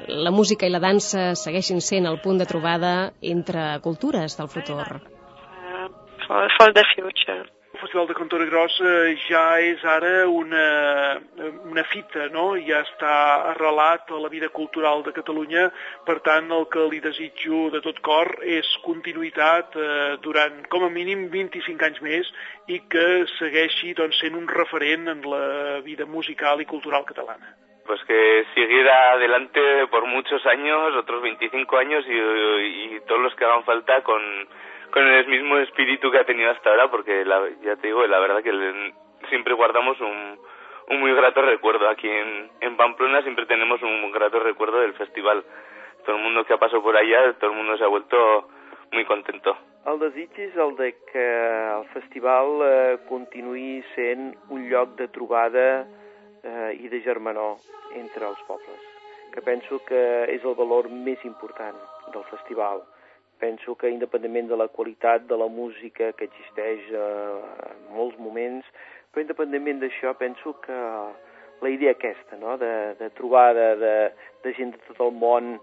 [0.09, 4.87] la música i la dansa segueixin sent el punt de trobada entre cultures del futur.
[5.01, 5.89] Uh,
[6.27, 7.60] for, for the future.
[7.81, 8.91] Festival de Cantona Grossa
[9.25, 10.65] ja és ara una,
[11.71, 12.53] una fita, no?
[12.61, 13.15] ja està
[13.53, 15.69] arrelat a la vida cultural de Catalunya,
[16.07, 20.93] per tant el que li desitjo de tot cor és continuïtat eh, durant com a
[20.93, 22.31] mínim 25 anys més
[22.69, 23.09] i que
[23.39, 27.57] segueixi doncs, sent un referent en la vida musical i cultural catalana
[27.91, 29.61] pues que siguiera adelante
[29.91, 34.23] por muchos años, otros 25 años y, y todos los que hagan falta con,
[34.91, 38.19] con el mismo espíritu que ha tenido hasta ahora, porque la, ya te digo, la
[38.19, 38.95] verdad que le,
[39.29, 40.39] siempre guardamos un,
[40.89, 41.89] un muy grato recuerdo.
[41.89, 45.45] Aquí en, en Pamplona siempre tenemos un grato recuerdo del festival.
[46.05, 48.49] todo el mundo que ha pasado por allá, todo el mundo se ha vuelto
[48.93, 49.57] muy contento.
[49.87, 55.87] El desig és el de que el festival eh, continuï sent un lloc de trobada
[56.45, 57.57] eh, i de germanor
[57.97, 58.83] entre els pobles,
[59.33, 61.79] que penso que és el valor més important
[62.13, 62.85] del festival.
[63.41, 68.67] Penso que independentment de la qualitat de la música que existeix eh, en molts moments,
[69.11, 70.77] però independentment d'això penso que
[71.61, 72.57] la idea aquesta, no?
[72.61, 73.95] de, de trobada de,
[74.45, 75.55] de gent de tot el món,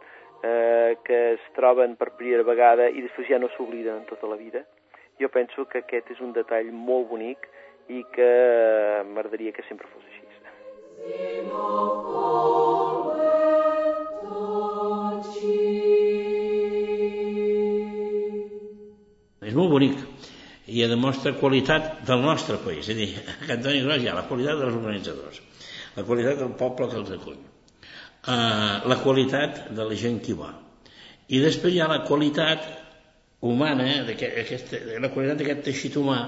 [0.43, 4.38] eh, que es troben per primera vegada i després ja no s'obliden en tota la
[4.41, 4.65] vida.
[5.21, 7.49] Jo penso que aquest és un detall molt bonic
[7.89, 8.32] i que
[9.13, 10.17] m'agradaria que sempre fos així.
[11.07, 12.66] És
[19.58, 20.01] molt bonic
[20.68, 22.88] i demostra qualitat del nostre país.
[22.88, 25.41] És a dir, a Cantoni Gros hi ha la qualitat dels organitzadors,
[25.95, 30.51] la qualitat del poble que els acull, eh, la qualitat de la gent que va.
[31.28, 32.68] I després hi ha la qualitat
[33.47, 36.20] humana, aquesta, la qualitat d'aquest teixit humà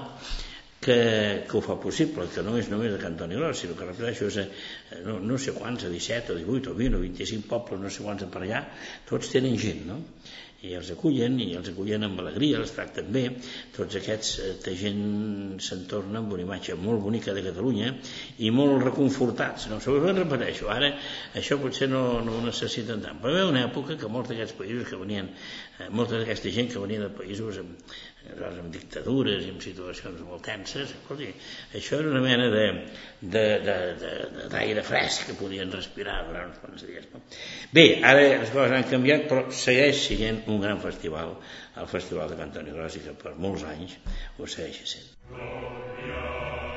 [0.80, 4.30] que, que ho fa possible, que no és només de Cantoni Gros, sinó que repeteixo,
[4.32, 7.92] és no, no sé quants, a 17 o 18 o 20 o 25 pobles, no
[7.92, 8.62] sé quants per allà,
[9.10, 10.00] tots tenen gent, no?
[10.66, 13.22] I els acullen, i els acullen amb alegria, els tracten bé,
[13.76, 15.00] tots aquests eh, gent
[15.64, 17.94] se'n torna amb una imatge molt bonica de Catalunya
[18.44, 19.80] i molt reconfortats, no?
[19.80, 20.92] Segurament repeteixo, ara
[21.40, 24.88] això potser no, no ho necessiten tant, però hi una època que molts d'aquests països
[24.90, 25.32] que venien,
[25.78, 27.96] eh, molta d'aquesta gent que venia de països amb,
[28.46, 31.30] amb dictadures i en situacions molt tenses, escolti,
[31.76, 32.46] això era una mena
[34.54, 37.08] d'aire fresc que podien respirar durant uns quants dies.
[37.14, 37.22] No?
[37.76, 41.36] Bé, ara les coses han canviat, però segueix sent un gran festival,
[41.80, 43.96] el Festival de Cantoni Gros, i que per molts anys
[44.38, 45.08] ho segueix sent.
[45.30, 46.69] Glòria.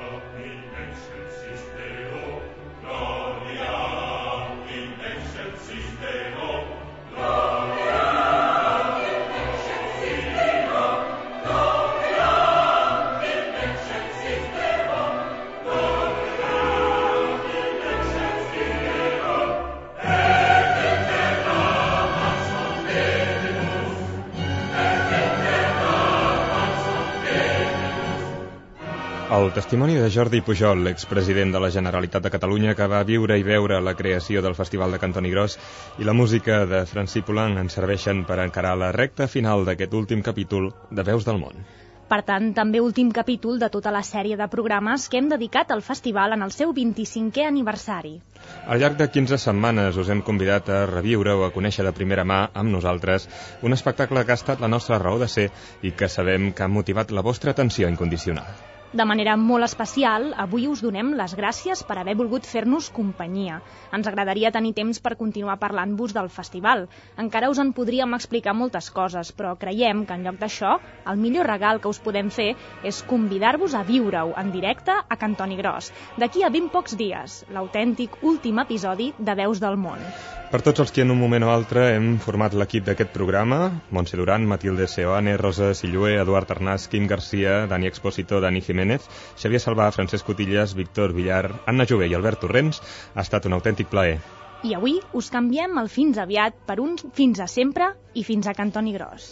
[29.44, 33.44] El testimoni de Jordi Pujol, expresident de la Generalitat de Catalunya, que va viure i
[33.44, 35.58] veure la creació del Festival de Cantoni Gros
[36.00, 40.24] i la música de Francí Poulenc ens serveixen per encarar la recta final d'aquest últim
[40.24, 41.60] capítol de Veus del Món.
[42.08, 45.84] Per tant, també últim capítol de tota la sèrie de programes que hem dedicat al
[45.84, 48.16] festival en el seu 25è aniversari.
[48.64, 52.24] Al llarg de 15 setmanes us hem convidat a reviure o a conèixer de primera
[52.24, 53.28] mà amb nosaltres
[53.62, 55.50] un espectacle que ha estat la nostra raó de ser
[55.82, 58.72] i que sabem que ha motivat la vostra atenció incondicional.
[58.94, 63.56] De manera molt especial, avui us donem les gràcies per haver volgut fer-nos companyia.
[63.98, 66.86] Ens agradaria tenir temps per continuar parlant-vos del festival.
[67.24, 70.76] Encara us en podríem explicar moltes coses, però creiem que en lloc d'això,
[71.10, 72.52] el millor regal que us podem fer
[72.92, 75.90] és convidar-vos a viure-ho en directe a Cantoni Gros,
[76.22, 80.06] d'aquí a 20 pocs dies, l'autèntic últim episodi de Veus del Món.
[80.54, 83.56] Per tots els que en un moment o altre hem format l'equip d'aquest programa,
[83.90, 89.64] Montse Duran, Matilde Seoane, Rosa Sillué, Eduard Arnàs, Quim Garcia, Dani Expósito, Dani Jiménez, Xavier
[89.64, 92.84] Salvà, Francesc Cotillas, Víctor Villar, Anna Jové i Albert Torrents,
[93.16, 94.20] ha estat un autèntic plaer.
[94.62, 98.54] I avui us canviem el fins aviat per un fins a sempre i fins a
[98.54, 99.32] Cantoni Gros.